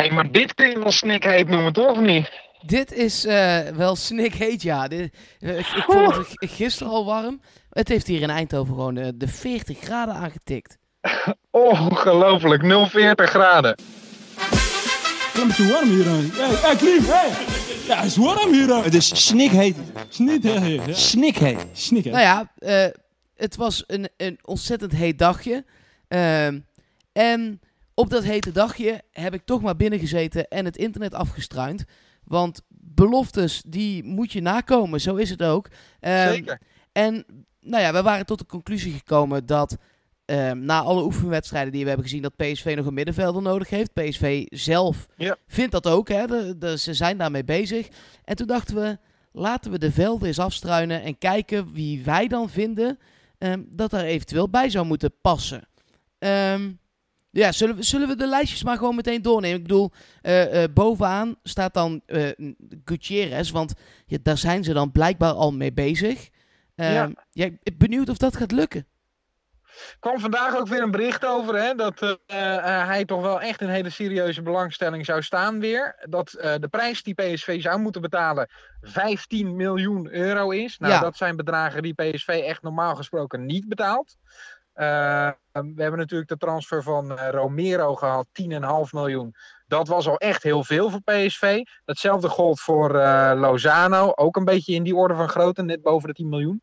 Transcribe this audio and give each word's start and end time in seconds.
hey, 0.00 0.10
maar 0.10 0.32
dit 0.32 0.54
kun 0.54 0.70
je 0.70 0.78
wel 0.78 0.92
snikheet 0.92 1.48
noemen, 1.48 1.72
toch? 1.72 1.90
Of 1.90 2.00
niet? 2.00 2.30
Dit 2.62 2.92
is 2.92 3.26
uh, 3.26 3.60
wel 3.60 3.96
snikheet, 3.96 4.62
ja. 4.62 4.88
Dit, 4.88 5.14
uh, 5.40 5.58
ik, 5.58 5.66
ik, 5.66 5.84
vond 5.86 6.16
het 6.16 6.34
gisteren 6.38 6.92
al 6.92 7.04
warm. 7.04 7.40
Het 7.70 7.88
heeft 7.88 8.06
hier 8.06 8.22
in 8.22 8.30
Eindhoven 8.30 8.74
gewoon 8.74 8.96
uh, 8.96 9.08
de 9.14 9.28
40 9.28 9.78
graden 9.78 10.14
aangetikt. 10.14 10.78
Ongelooflijk, 11.50 12.88
040 12.90 13.30
graden. 13.30 13.76
Het 15.32 15.70
warm 15.70 15.88
hier 15.88 16.08
aan. 16.08 16.30
Hey, 16.32 16.54
hey 16.54 16.76
Klim, 16.76 17.02
hey. 17.04 17.30
Ja, 17.86 17.96
het 17.96 18.06
is 18.06 18.16
warm 18.16 18.52
hier 18.52 18.72
aan. 18.72 18.82
Het 18.82 18.94
is 18.94 19.26
snikheet. 19.26 19.76
Snikheet. 20.08 20.86
Ja. 20.86 20.92
Snikheet. 20.92 21.66
Snikheet. 21.72 22.12
Nou 22.12 22.24
ja, 22.24 22.52
het 23.36 23.56
was 23.56 23.84
een, 23.86 24.08
een 24.16 24.38
ontzettend 24.42 24.92
heet 24.92 25.18
dagje. 25.18 25.64
Ehm, 26.08 26.58
en 27.12 27.60
op 27.94 28.10
dat 28.10 28.24
hete 28.24 28.52
dagje 28.52 29.02
heb 29.10 29.34
ik 29.34 29.42
toch 29.44 29.62
maar 29.62 29.76
binnengezeten 29.76 30.48
en 30.48 30.64
het 30.64 30.76
internet 30.76 31.14
afgestruind. 31.14 31.84
Want 32.24 32.62
beloftes, 32.68 33.62
die 33.66 34.04
moet 34.04 34.32
je 34.32 34.40
nakomen. 34.40 35.00
Zo 35.00 35.16
is 35.16 35.30
het 35.30 35.42
ook. 35.42 35.68
Um, 36.00 36.28
Zeker. 36.28 36.60
En 36.92 37.24
nou 37.60 37.82
ja, 37.82 37.92
we 37.92 38.02
waren 38.02 38.26
tot 38.26 38.38
de 38.38 38.46
conclusie 38.46 38.92
gekomen 38.92 39.46
dat 39.46 39.76
um, 40.24 40.58
na 40.64 40.80
alle 40.80 41.04
oefenwedstrijden 41.04 41.72
die 41.72 41.82
we 41.82 41.88
hebben 41.88 42.06
gezien, 42.06 42.22
dat 42.22 42.36
PSV 42.36 42.74
nog 42.76 42.86
een 42.86 42.94
middenvelder 42.94 43.42
nodig 43.42 43.70
heeft. 43.70 43.92
PSV 43.92 44.46
zelf 44.48 45.06
ja. 45.16 45.36
vindt 45.46 45.72
dat 45.72 45.86
ook. 45.86 46.08
Hè? 46.08 46.26
De, 46.26 46.58
de, 46.58 46.78
ze 46.78 46.94
zijn 46.94 47.18
daarmee 47.18 47.44
bezig. 47.44 47.88
En 48.24 48.36
toen 48.36 48.46
dachten 48.46 48.74
we, 48.74 48.98
laten 49.32 49.70
we 49.70 49.78
de 49.78 49.92
velden 49.92 50.28
eens 50.28 50.38
afstruinen 50.38 51.02
en 51.02 51.18
kijken 51.18 51.72
wie 51.72 52.04
wij 52.04 52.28
dan 52.28 52.50
vinden 52.50 52.98
um, 53.38 53.66
dat 53.70 53.92
er 53.92 54.04
eventueel 54.04 54.48
bij 54.48 54.70
zou 54.70 54.86
moeten 54.86 55.12
passen. 55.20 55.68
Um, 56.18 56.79
ja, 57.30 57.52
zullen 57.52 57.76
we, 57.76 57.82
zullen 57.82 58.08
we 58.08 58.16
de 58.16 58.26
lijstjes 58.26 58.64
maar 58.64 58.76
gewoon 58.76 58.94
meteen 58.94 59.22
doornemen? 59.22 59.56
Ik 59.56 59.62
bedoel, 59.62 59.90
uh, 60.22 60.54
uh, 60.54 60.64
bovenaan 60.74 61.36
staat 61.42 61.74
dan 61.74 62.02
uh, 62.06 62.30
Gutierrez, 62.84 63.50
want 63.50 63.74
ja, 64.06 64.18
daar 64.22 64.38
zijn 64.38 64.64
ze 64.64 64.72
dan 64.72 64.92
blijkbaar 64.92 65.32
al 65.32 65.52
mee 65.52 65.72
bezig. 65.72 66.28
Ja. 66.74 67.10
ja. 67.30 67.48
ben 67.62 67.78
benieuwd 67.78 68.08
of 68.08 68.16
dat 68.16 68.36
gaat 68.36 68.52
lukken. 68.52 68.86
Er 69.70 69.96
kwam 70.00 70.20
vandaag 70.20 70.56
ook 70.56 70.68
weer 70.68 70.82
een 70.82 70.90
bericht 70.90 71.26
over 71.26 71.54
hè, 71.62 71.74
dat 71.74 72.18
hij 72.26 73.04
toch 73.04 73.22
wel 73.22 73.40
echt 73.40 73.60
een 73.60 73.68
hele 73.68 73.90
serieuze 73.90 74.42
belangstelling 74.42 75.04
zou 75.04 75.22
staan 75.22 75.60
weer. 75.60 76.06
Dat 76.08 76.30
de 76.30 76.68
prijs 76.70 77.02
die 77.02 77.14
PSV 77.14 77.62
zou 77.62 77.80
moeten 77.80 78.00
betalen 78.00 78.48
15 78.80 79.56
miljoen 79.56 80.12
euro 80.12 80.50
is. 80.50 80.78
Nou, 80.78 80.92
Ja. 80.92 81.00
dat 81.00 81.16
zijn 81.16 81.36
bedragen 81.36 81.82
die 81.82 81.94
PSV 81.94 82.28
echt 82.28 82.62
normaal 82.62 82.96
gesproken 82.96 83.46
niet 83.46 83.68
betaalt. 83.68 84.16
Uh, 84.74 85.30
we 85.52 85.82
hebben 85.82 85.98
natuurlijk 85.98 86.30
de 86.30 86.36
transfer 86.36 86.82
van 86.82 87.12
uh, 87.12 87.28
Romero 87.30 87.94
gehad, 87.94 88.26
10,5 88.42 88.48
miljoen. 88.90 89.34
Dat 89.66 89.88
was 89.88 90.08
al 90.08 90.16
echt 90.16 90.42
heel 90.42 90.64
veel 90.64 90.90
voor 90.90 91.02
PSV. 91.02 91.62
Datzelfde 91.84 92.28
gold 92.28 92.60
voor 92.60 92.94
uh, 92.94 93.32
Lozano, 93.34 94.12
ook 94.14 94.36
een 94.36 94.44
beetje 94.44 94.74
in 94.74 94.82
die 94.82 94.96
orde 94.96 95.14
van 95.14 95.28
grootte, 95.28 95.62
net 95.62 95.82
boven 95.82 96.08
de 96.08 96.14
10 96.14 96.28
miljoen. 96.28 96.62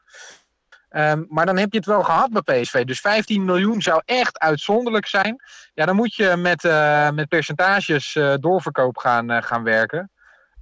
Um, 0.90 1.26
maar 1.30 1.46
dan 1.46 1.58
heb 1.58 1.72
je 1.72 1.78
het 1.78 1.88
wel 1.88 2.04
gehad 2.04 2.44
bij 2.44 2.62
PSV. 2.62 2.84
Dus 2.84 3.00
15 3.00 3.46
miljoen 3.46 3.82
zou 3.82 4.02
echt 4.06 4.40
uitzonderlijk 4.40 5.06
zijn. 5.06 5.36
Ja, 5.74 5.86
dan 5.86 5.96
moet 5.96 6.16
je 6.16 6.36
met, 6.36 6.64
uh, 6.64 7.10
met 7.10 7.28
percentages 7.28 8.20
doorverkoop 8.40 8.98
gaan, 8.98 9.44
gaan 9.44 9.64
werken. 9.64 10.12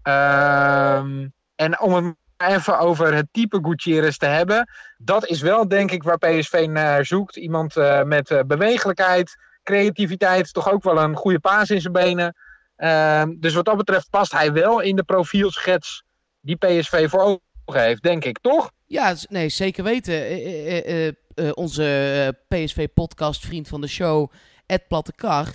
Um, 0.04 1.34
en 1.56 1.80
om 1.80 1.94
het 1.94 2.16
even 2.38 2.80
over 2.80 3.14
het 3.14 3.28
type 3.32 3.60
Gutierrez 3.62 4.18
te 4.18 4.26
hebben. 4.26 4.70
Dat 4.98 5.26
is 5.28 5.42
wel 5.42 5.68
denk 5.68 5.92
ik 5.92 6.04
waar 6.04 6.18
PSV 6.18 6.66
naar 6.70 7.06
zoekt. 7.06 7.36
Iemand 7.36 7.76
uh, 7.76 8.04
met 8.04 8.30
uh, 8.30 8.40
bewegelijkheid, 8.48 9.38
creativiteit, 9.64 10.54
toch 10.54 10.72
ook 10.72 10.84
wel 10.84 10.98
een 10.98 11.16
goede 11.16 11.40
paas 11.40 11.70
in 11.70 11.82
zijn 11.82 11.94
benen. 11.94 12.36
Uh, 12.78 13.24
dus 13.38 13.54
wat 13.54 13.66
dat 13.66 13.78
betreft 13.78 14.10
past 14.10 14.32
hij 14.32 14.54
wel 14.54 14.80
in 14.80 14.96
de 14.96 15.04
profielschets 15.04 16.04
die 16.42 16.56
PSV 16.56 17.10
voor 17.10 17.22
ogen 17.22 17.82
heeft, 17.82 18.04
denk 18.04 18.26
ik, 18.26 18.40
toch? 18.40 18.72
Ja, 18.86 19.16
nee, 19.30 19.50
zeker 19.50 19.84
weten. 19.84 20.42
Uh, 21.36 21.52
onze 21.54 22.38
PSV-podcast, 22.48 23.46
vriend 23.46 23.68
van 23.68 23.82
de 23.82 23.88
show, 23.88 24.32
Ed 24.66 24.88
Plattekar, 24.88 25.48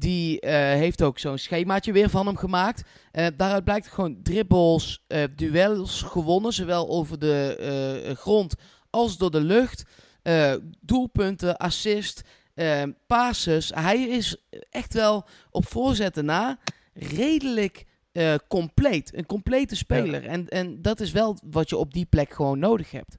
die 0.00 0.44
uh, 0.44 0.50
heeft 0.52 1.02
ook 1.02 1.18
zo'n 1.18 1.38
schemaatje 1.38 1.92
weer 1.92 2.10
van 2.10 2.26
hem 2.26 2.36
gemaakt. 2.36 2.82
Uh, 3.12 3.26
daaruit 3.36 3.64
blijkt 3.64 3.86
gewoon 3.86 4.22
dribbles, 4.22 5.04
uh, 5.08 5.22
duels 5.36 6.02
gewonnen, 6.02 6.52
zowel 6.52 6.88
over 6.88 7.18
de 7.18 8.14
grond 8.18 8.54
als 8.90 9.16
door 9.16 9.30
de 9.30 9.40
lucht. 9.40 9.84
doelpunten, 10.80 11.56
assist, 11.56 12.22
passes. 13.06 13.70
Hij 13.74 14.02
is 14.02 14.36
echt 14.70 14.94
wel 14.94 15.24
op 15.50 15.66
voorzetten 15.66 16.24
na 16.24 16.58
redelijk 16.94 17.86
compleet. 18.48 19.16
Een 19.16 19.26
complete 19.26 19.76
speler. 19.76 20.22
Ja. 20.22 20.28
En, 20.28 20.48
en 20.48 20.82
dat 20.82 21.00
is 21.00 21.12
wel 21.12 21.38
wat 21.50 21.68
je 21.68 21.76
op 21.76 21.92
die 21.92 22.06
plek 22.06 22.32
gewoon 22.32 22.58
nodig 22.58 22.90
hebt. 22.90 23.18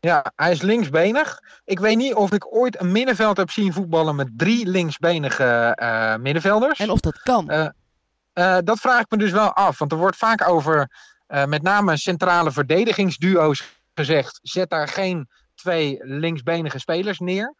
Ja, 0.00 0.32
hij 0.36 0.50
is 0.50 0.62
linksbenig. 0.62 1.40
Ik 1.64 1.78
weet 1.78 1.96
niet 1.96 2.14
of 2.14 2.32
ik 2.32 2.54
ooit 2.54 2.80
een 2.80 2.92
middenveld 2.92 3.36
heb 3.36 3.50
zien 3.50 3.72
voetballen 3.72 4.16
met 4.16 4.28
drie 4.36 4.66
linksbenige 4.66 5.78
uh, 5.82 6.16
middenvelders. 6.16 6.78
En 6.78 6.90
of 6.90 7.00
dat 7.00 7.22
kan. 7.22 7.52
Uh, 7.52 7.68
uh, 8.34 8.58
dat 8.64 8.78
vraag 8.78 9.00
ik 9.00 9.10
me 9.10 9.18
dus 9.18 9.30
wel 9.30 9.52
af. 9.52 9.78
Want 9.78 9.92
er 9.92 9.98
wordt 9.98 10.16
vaak 10.16 10.48
over 10.48 10.90
met 11.46 11.62
name 11.62 11.96
centrale 11.96 12.52
verdedigingsduo's 12.52 13.80
gezegd. 13.94 14.38
Zet 14.42 14.70
daar 14.70 14.88
geen 14.88 15.28
twee 15.54 15.98
linksbenige 16.02 16.78
spelers 16.78 17.18
neer. 17.18 17.54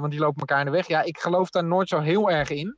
want 0.00 0.10
die 0.10 0.20
lopen 0.20 0.40
elkaar 0.40 0.58
in 0.58 0.64
de 0.64 0.70
weg. 0.70 0.86
Ja, 0.86 1.02
ik 1.02 1.18
geloof 1.18 1.50
daar 1.50 1.64
nooit 1.64 1.88
zo 1.88 2.00
heel 2.00 2.30
erg 2.30 2.50
in. 2.50 2.76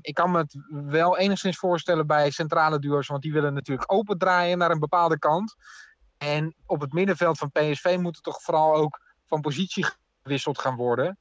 ik 0.00 0.14
kan 0.14 0.30
me 0.30 0.38
het 0.38 0.56
wel 0.68 1.18
enigszins 1.18 1.58
voorstellen 1.58 2.06
bij 2.06 2.30
centrale 2.30 2.78
duo's. 2.78 3.06
Want 3.06 3.22
die 3.22 3.32
willen 3.32 3.54
natuurlijk 3.54 3.92
opendraaien 3.92 4.58
naar 4.58 4.70
een 4.70 4.78
bepaalde 4.78 5.18
kant. 5.18 5.54
En 6.24 6.54
op 6.66 6.80
het 6.80 6.92
middenveld 6.92 7.38
van 7.38 7.50
PSV 7.50 7.96
moet 8.00 8.14
het 8.14 8.24
toch 8.24 8.42
vooral 8.42 8.74
ook 8.74 9.00
van 9.26 9.40
positie 9.40 9.86
gewisseld 10.22 10.58
gaan 10.58 10.76
worden. 10.76 11.18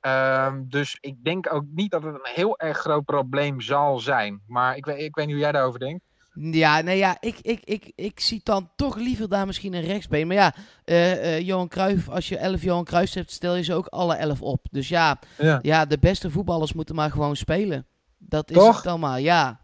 Um, 0.00 0.66
dus 0.68 0.98
ik 1.00 1.24
denk 1.24 1.52
ook 1.52 1.64
niet 1.74 1.90
dat 1.90 2.02
het 2.02 2.14
een 2.14 2.30
heel 2.34 2.58
erg 2.58 2.78
groot 2.78 3.04
probleem 3.04 3.60
zal 3.60 3.98
zijn. 3.98 4.42
Maar 4.46 4.76
ik 4.76 4.84
weet, 4.84 4.98
ik 4.98 5.14
weet 5.14 5.26
niet 5.26 5.34
hoe 5.34 5.44
jij 5.44 5.52
daarover 5.52 5.80
denkt. 5.80 6.04
Ja, 6.40 6.80
nee, 6.80 6.98
ja, 6.98 7.16
ik, 7.20 7.38
ik, 7.40 7.60
ik, 7.64 7.92
ik 7.94 8.20
zie 8.20 8.40
dan 8.42 8.70
toch 8.76 8.96
liever 8.96 9.28
daar 9.28 9.46
misschien 9.46 9.74
een 9.74 9.84
rechtsbeen. 9.84 10.26
Maar 10.26 10.36
ja, 10.36 10.54
uh, 10.84 11.24
uh, 11.24 11.40
Johan 11.40 11.68
Cruijff, 11.68 12.08
als 12.08 12.28
je 12.28 12.38
11 12.38 12.62
Johan 12.62 12.84
Cruijff 12.84 13.14
hebt, 13.14 13.30
stel 13.30 13.54
je 13.54 13.62
ze 13.62 13.74
ook 13.74 13.86
alle 13.86 14.14
11 14.14 14.42
op. 14.42 14.66
Dus 14.70 14.88
ja, 14.88 15.18
ja. 15.38 15.58
ja, 15.62 15.84
de 15.84 15.98
beste 15.98 16.30
voetballers 16.30 16.72
moeten 16.72 16.94
maar 16.94 17.10
gewoon 17.10 17.36
spelen. 17.36 17.86
Dat 18.18 18.50
is 18.50 18.56
toch? 18.56 18.74
het 18.74 18.84
dan 18.84 19.00
maar, 19.00 19.20
ja. 19.20 19.60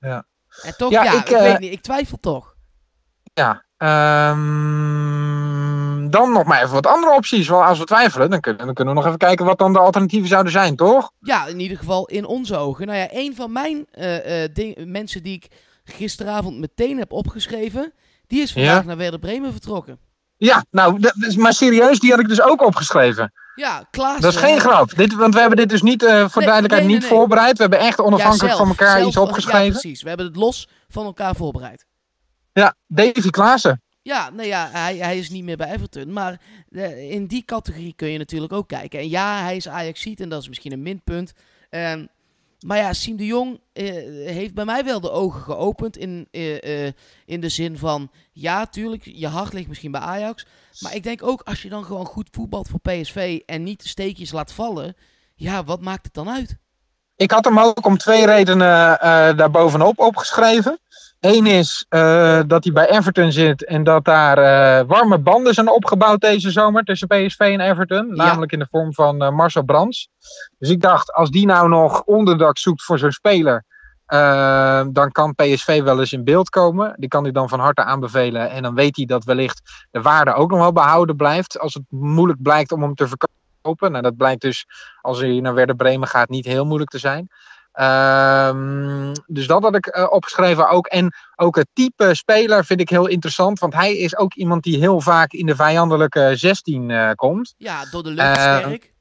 Ja. 0.00 0.26
En 0.62 0.76
toch, 0.76 0.90
ja, 0.90 1.02
ja 1.02 1.12
ik, 1.12 1.28
ik 1.28 1.38
weet 1.38 1.58
niet, 1.58 1.72
ik 1.72 1.82
twijfel 1.82 2.18
toch. 2.20 2.56
Ja, 3.34 3.63
um, 3.84 6.10
dan 6.10 6.32
nog 6.32 6.44
maar 6.44 6.62
even 6.62 6.74
wat 6.74 6.86
andere 6.86 7.14
opties. 7.14 7.48
Want 7.48 7.68
als 7.68 7.78
we 7.78 7.84
twijfelen, 7.84 8.30
dan 8.30 8.40
kunnen, 8.40 8.64
dan 8.66 8.74
kunnen 8.74 8.94
we 8.94 9.00
nog 9.00 9.08
even 9.08 9.18
kijken 9.18 9.46
wat 9.46 9.58
dan 9.58 9.72
de 9.72 9.78
alternatieven 9.78 10.28
zouden 10.28 10.52
zijn, 10.52 10.76
toch? 10.76 11.10
Ja, 11.20 11.46
in 11.46 11.60
ieder 11.60 11.78
geval 11.78 12.06
in 12.06 12.26
onze 12.26 12.56
ogen. 12.56 12.86
Nou 12.86 12.98
ja, 12.98 13.06
een 13.10 13.34
van 13.34 13.52
mijn 13.52 13.86
uh, 13.98 14.42
uh, 14.42 14.48
ding, 14.52 14.76
mensen 14.86 15.22
die 15.22 15.34
ik 15.34 15.46
gisteravond 15.84 16.58
meteen 16.58 16.98
heb 16.98 17.12
opgeschreven, 17.12 17.92
die 18.26 18.42
is 18.42 18.52
vandaag 18.52 18.80
Ja. 18.80 18.86
naar 18.86 18.96
Werder 18.96 19.20
Bremen 19.20 19.52
vertrokken. 19.52 19.98
Ja, 20.36 20.64
nou, 20.70 21.00
maar 21.36 21.52
serieus, 21.52 21.98
die 21.98 22.10
had 22.10 22.20
ik 22.20 22.28
dus 22.28 22.42
ook 22.42 22.62
opgeschreven. 22.62 23.32
Ja, 23.54 23.84
Klaas. 23.90 24.20
Dat 24.20 24.32
is 24.32 24.38
geen 24.40 24.60
grap. 24.60 24.90
Dit, 24.96 25.14
want 25.14 25.34
we 25.34 25.40
hebben 25.40 25.58
dit 25.58 25.68
dus 25.68 25.82
niet, 25.82 26.02
uh, 26.02 26.08
voor 26.08 26.18
Nee, 26.42 26.50
duidelijkheid, 26.50 26.70
nee, 26.70 26.82
nee, 26.92 27.00
niet 27.00 27.06
voorbereid. 27.06 27.56
We 27.56 27.62
hebben 27.62 27.78
echt 27.78 28.00
onafhankelijk 28.00 28.50
ja, 28.50 28.56
zelf, 28.56 28.58
van 28.58 28.68
elkaar 28.68 28.96
zelf, 28.96 29.08
iets 29.08 29.16
opgeschreven. 29.16 29.64
Ja, 29.64 29.70
precies. 29.70 30.02
We 30.02 30.08
hebben 30.08 30.26
het 30.26 30.36
los 30.36 30.68
van 30.88 31.04
elkaar 31.04 31.34
voorbereid. 31.34 31.86
Ja, 32.54 32.76
Davy 32.86 33.30
Klaassen. 33.30 33.82
Ja, 34.02 34.30
nee, 34.30 34.46
ja 34.46 34.68
hij, 34.70 34.96
hij 34.96 35.18
is 35.18 35.30
niet 35.30 35.44
meer 35.44 35.56
bij 35.56 35.72
Everton. 35.72 36.12
Maar 36.12 36.40
uh, 36.70 37.10
in 37.10 37.26
die 37.26 37.44
categorie 37.44 37.94
kun 37.96 38.08
je 38.08 38.18
natuurlijk 38.18 38.52
ook 38.52 38.68
kijken. 38.68 38.98
En 38.98 39.08
ja, 39.08 39.42
hij 39.42 39.56
is 39.56 39.68
Ajaxiet 39.68 40.20
en 40.20 40.28
dat 40.28 40.40
is 40.42 40.48
misschien 40.48 40.72
een 40.72 40.82
minpunt. 40.82 41.32
Um, 41.70 42.08
maar 42.66 42.78
ja, 42.78 42.92
Siem 42.92 43.16
de 43.16 43.26
Jong 43.26 43.60
uh, 43.72 43.84
heeft 44.30 44.54
bij 44.54 44.64
mij 44.64 44.84
wel 44.84 45.00
de 45.00 45.10
ogen 45.10 45.40
geopend. 45.40 45.96
In, 45.96 46.28
uh, 46.30 46.86
in 47.24 47.40
de 47.40 47.48
zin 47.48 47.78
van, 47.78 48.10
ja, 48.32 48.66
tuurlijk, 48.66 49.04
je 49.04 49.26
hart 49.26 49.52
ligt 49.52 49.68
misschien 49.68 49.90
bij 49.90 50.00
Ajax. 50.00 50.46
Maar 50.80 50.94
ik 50.94 51.02
denk 51.02 51.22
ook, 51.22 51.42
als 51.42 51.62
je 51.62 51.68
dan 51.68 51.84
gewoon 51.84 52.06
goed 52.06 52.28
voetbalt 52.30 52.68
voor 52.68 52.80
PSV 52.80 53.40
en 53.46 53.62
niet 53.62 53.82
steekjes 53.86 54.32
laat 54.32 54.52
vallen. 54.52 54.96
Ja, 55.34 55.64
wat 55.64 55.80
maakt 55.80 56.04
het 56.04 56.14
dan 56.14 56.28
uit? 56.28 56.56
Ik 57.16 57.30
had 57.30 57.44
hem 57.44 57.58
ook 57.58 57.86
om 57.86 57.98
twee 57.98 58.26
redenen 58.26 58.98
uh, 59.02 59.36
daarbovenop 59.36 59.98
opgeschreven. 59.98 60.78
Eén 61.20 61.46
is 61.46 61.86
uh, 61.90 62.40
dat 62.46 62.64
hij 62.64 62.72
bij 62.72 62.90
Everton 62.90 63.32
zit 63.32 63.64
en 63.64 63.84
dat 63.84 64.04
daar 64.04 64.38
uh, 64.38 64.88
warme 64.88 65.18
banden 65.18 65.54
zijn 65.54 65.70
opgebouwd 65.70 66.20
deze 66.20 66.50
zomer 66.50 66.84
tussen 66.84 67.08
PSV 67.08 67.38
en 67.38 67.60
Everton. 67.60 68.06
Ja. 68.06 68.24
Namelijk 68.24 68.52
in 68.52 68.58
de 68.58 68.66
vorm 68.70 68.94
van 68.94 69.22
uh, 69.22 69.30
Marcel 69.30 69.62
Brands. 69.62 70.08
Dus 70.58 70.70
ik 70.70 70.80
dacht, 70.80 71.12
als 71.12 71.30
die 71.30 71.46
nou 71.46 71.68
nog 71.68 72.02
onderdak 72.02 72.58
zoekt 72.58 72.82
voor 72.82 72.98
zo'n 72.98 73.12
speler, 73.12 73.64
dan 74.92 75.08
kan 75.12 75.34
PSV 75.34 75.82
wel 75.82 76.00
eens 76.00 76.12
in 76.12 76.24
beeld 76.24 76.48
komen. 76.48 76.94
Die 76.96 77.08
kan 77.08 77.22
hij 77.22 77.32
dan 77.32 77.48
van 77.48 77.60
harte 77.60 77.82
aanbevelen. 77.84 78.50
En 78.50 78.62
dan 78.62 78.74
weet 78.74 78.96
hij 78.96 79.04
dat 79.04 79.24
wellicht 79.24 79.86
de 79.90 80.02
waarde 80.02 80.34
ook 80.34 80.50
nog 80.50 80.58
wel 80.58 80.72
behouden 80.72 81.16
blijft. 81.16 81.58
Als 81.58 81.74
het 81.74 81.82
moeilijk 81.88 82.42
blijkt 82.42 82.72
om 82.72 82.82
hem 82.82 82.94
te 82.94 83.08
verkopen. 83.08 83.43
Nou, 83.64 84.00
dat 84.02 84.16
blijkt 84.16 84.40
dus 84.40 84.66
als 85.00 85.20
hij 85.20 85.40
naar 85.40 85.54
Werder 85.54 85.76
Bremen 85.76 86.08
gaat 86.08 86.28
niet 86.28 86.44
heel 86.44 86.64
moeilijk 86.64 86.90
te 86.90 86.98
zijn. 86.98 87.28
Ehm, 87.74 89.12
dus 89.26 89.46
dat 89.46 89.62
had 89.62 89.74
ik 89.74 89.86
eh, 89.86 90.06
opgeschreven 90.10 90.68
ook. 90.68 90.86
En 90.86 91.14
ook 91.36 91.56
het 91.56 91.68
type 91.72 92.14
speler 92.14 92.64
vind 92.64 92.80
ik 92.80 92.88
heel 92.88 93.06
interessant. 93.06 93.58
Want 93.58 93.74
hij 93.74 93.96
is 93.96 94.16
ook 94.16 94.34
iemand 94.34 94.62
die 94.62 94.78
heel 94.78 95.00
vaak 95.00 95.32
in 95.32 95.46
de 95.46 95.56
vijandelijke 95.56 96.32
16 96.34 96.90
eh, 96.90 97.10
komt. 97.14 97.54
Ja, 97.56 97.84
door 97.90 98.02
de 98.02 98.10
lucht 98.10 98.36
Eh, 98.36 98.58
sterk. 98.58 98.92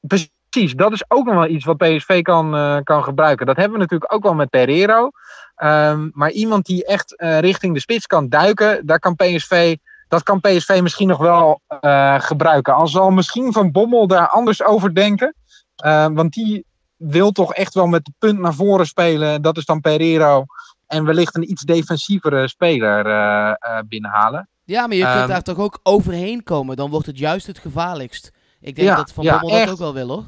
Precies, 0.00 0.74
dat 0.74 0.92
is 0.92 1.04
ook 1.08 1.24
nog 1.24 1.34
wel 1.34 1.48
iets 1.48 1.64
wat 1.64 1.76
PSV 1.76 2.22
kan, 2.22 2.54
eh, 2.54 2.76
kan 2.82 3.04
gebruiken. 3.04 3.46
Dat 3.46 3.56
hebben 3.56 3.74
we 3.74 3.80
natuurlijk 3.80 4.12
ook 4.12 4.22
wel 4.22 4.34
met 4.34 4.50
Pereiro. 4.50 5.10
Ehm, 5.56 6.08
maar 6.12 6.30
iemand 6.30 6.66
die 6.66 6.84
echt 6.84 7.14
richting 7.18 7.74
de 7.74 7.80
spits 7.80 8.06
kan 8.06 8.28
duiken, 8.28 8.86
daar 8.86 8.98
kan 8.98 9.16
PSV, 9.16 9.76
dat 10.08 10.22
kan 10.22 10.40
PSV 10.40 10.78
misschien 10.82 11.08
nog 11.08 11.18
wel 11.18 11.60
eh, 11.80 12.20
gebruiken. 12.20 12.74
Al 12.74 12.88
zal 12.88 13.10
misschien 13.10 13.52
Van 13.52 13.72
Bommel 13.72 14.06
daar 14.06 14.28
anders 14.28 14.62
over 14.62 14.94
denken. 14.94 15.34
Eh, 15.76 16.06
want 16.12 16.32
die 16.32 16.64
wil 16.96 17.30
toch 17.32 17.54
echt 17.54 17.74
wel 17.74 17.86
met 17.86 18.04
de 18.04 18.12
punt 18.18 18.38
naar 18.38 18.54
voren 18.54 18.86
spelen. 18.86 19.42
Dat 19.42 19.56
is 19.56 19.64
dan 19.64 19.80
Pereiro. 19.80 20.44
En 20.86 21.04
wellicht 21.04 21.36
een 21.36 21.50
iets 21.50 21.62
defensievere 21.62 22.48
speler 22.48 23.06
eh, 23.06 23.78
binnenhalen. 23.88 24.48
Ja, 24.64 24.86
maar 24.86 24.96
je 24.96 25.02
kunt 25.02 25.14
ehm, 25.14 25.28
daar 25.28 25.42
toch 25.42 25.58
ook 25.58 25.80
overheen 25.82 26.42
komen. 26.42 26.76
Dan 26.76 26.90
wordt 26.90 27.06
het 27.06 27.18
juist 27.18 27.46
het 27.46 27.58
gevaarlijkst. 27.58 28.32
Ik 28.60 28.76
denk 28.76 28.88
Ja, 28.88 28.96
dat 28.96 29.12
Van 29.12 29.24
ja, 29.24 29.38
Bommel 29.38 29.58
dat 29.58 29.70
ook 29.70 29.78
wel 29.78 29.94
wil, 29.94 30.08
hoor. 30.08 30.24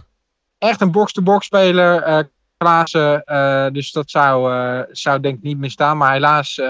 echt 0.59 0.81
een 0.81 0.93
box-to-box 0.93 1.47
speler. 1.47 2.29
Klaassen, 2.57 3.23
dus 3.73 3.93
dat 3.93 4.11
zou, 4.11 4.53
zou 4.91 5.21
denk 5.21 5.37
ik 5.37 5.43
niet 5.43 5.59
meer 5.59 5.71
staan. 5.71 5.97
Maar 5.97 6.13
helaas 6.13 6.61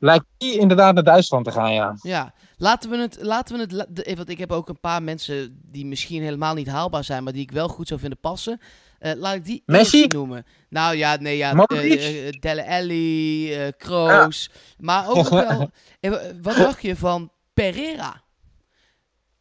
lijkt 0.00 0.24
die 0.38 0.58
inderdaad 0.58 0.94
naar 0.94 1.04
Duitsland 1.04 1.44
te 1.44 1.50
gaan, 1.52 1.72
ja. 1.72 1.94
Ja, 2.02 2.34
laten 2.56 2.90
we 2.90 2.96
het. 2.96 3.18
Laten 3.20 3.54
we 3.56 3.60
het 3.60 3.96
de- 3.96 4.14
want 4.16 4.28
ik 4.28 4.38
heb 4.38 4.52
ook 4.52 4.68
een 4.68 4.80
paar 4.80 5.02
mensen 5.02 5.60
die 5.64 5.86
misschien 5.86 6.22
helemaal 6.22 6.54
niet 6.54 6.68
haalbaar 6.68 7.04
zijn, 7.04 7.24
maar 7.24 7.32
die 7.32 7.42
ik 7.42 7.50
wel 7.50 7.68
goed 7.68 7.88
zou 7.88 8.00
vinden 8.00 8.20
passen. 8.20 8.60
Eh, 8.98 9.12
laat 9.16 9.34
ik 9.34 9.44
die 9.44 9.62
Messi? 9.66 10.06
noemen. 10.06 10.46
Nou 10.68 10.96
ja, 10.96 11.16
nee, 11.16 11.36
ja. 11.36 11.54
Modric? 11.54 11.98
eh, 12.00 12.28
eh, 12.28 12.32
Dele 12.40 12.66
Alli, 12.66 13.54
eh, 13.54 13.68
Kroos. 13.76 14.50
Maar 14.78 15.08
ook 15.08 15.28
wel. 15.28 15.70
eh, 16.00 16.12
Wat 16.42 16.56
dacht 16.56 16.82
je 16.82 16.96
van 16.96 17.32
Pereira? 17.54 18.22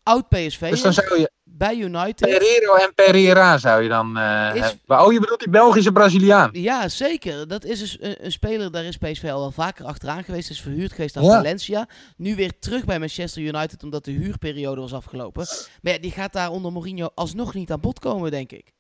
Oud 0.03 0.29
PSV 0.29 0.69
Dus 0.69 0.81
dan 0.81 0.93
zou 0.93 1.19
je 1.19 1.31
bij 1.59 1.75
United. 1.75 2.29
Pereiro 2.29 2.73
en 2.75 2.93
Pereira 2.95 3.57
zou 3.57 3.83
je 3.83 3.89
dan 3.89 4.17
eh, 4.17 4.51
Is- 4.53 4.61
hebben. 4.61 5.05
Oh, 5.05 5.13
je 5.13 5.19
bedoelt 5.19 5.39
die 5.39 5.49
Belgische 5.49 5.91
Braziliaan. 5.91 6.49
Ja, 6.51 6.89
zeker. 6.89 7.47
Dat 7.47 7.63
is 7.63 7.79
dus 7.79 7.97
een, 8.01 8.25
een 8.25 8.31
speler, 8.31 8.71
daar 8.71 8.83
is 8.83 8.97
PSV 8.97 9.23
al 9.31 9.39
wel 9.39 9.51
vaker 9.51 9.85
achteraan 9.85 10.23
geweest. 10.23 10.49
Is 10.49 10.61
verhuurd 10.61 10.91
geweest 10.91 11.17
aan 11.17 11.23
Ja. 11.23 11.29
Valencia. 11.35 11.87
Nu 12.17 12.35
weer 12.35 12.59
terug 12.59 12.85
bij 12.85 12.99
Manchester 12.99 13.41
United, 13.41 13.83
omdat 13.83 14.05
de 14.05 14.11
huurperiode 14.11 14.81
was 14.81 14.93
afgelopen. 14.93 15.45
Maar 15.81 15.93
ja, 15.93 15.99
die 15.99 16.11
gaat 16.11 16.33
daar 16.33 16.49
onder 16.51 16.71
Mourinho 16.71 17.09
alsnog 17.15 17.53
niet 17.53 17.71
aan 17.71 17.79
bod 17.79 17.99
komen, 17.99 18.31
denk 18.31 18.51
ik. 18.51 18.73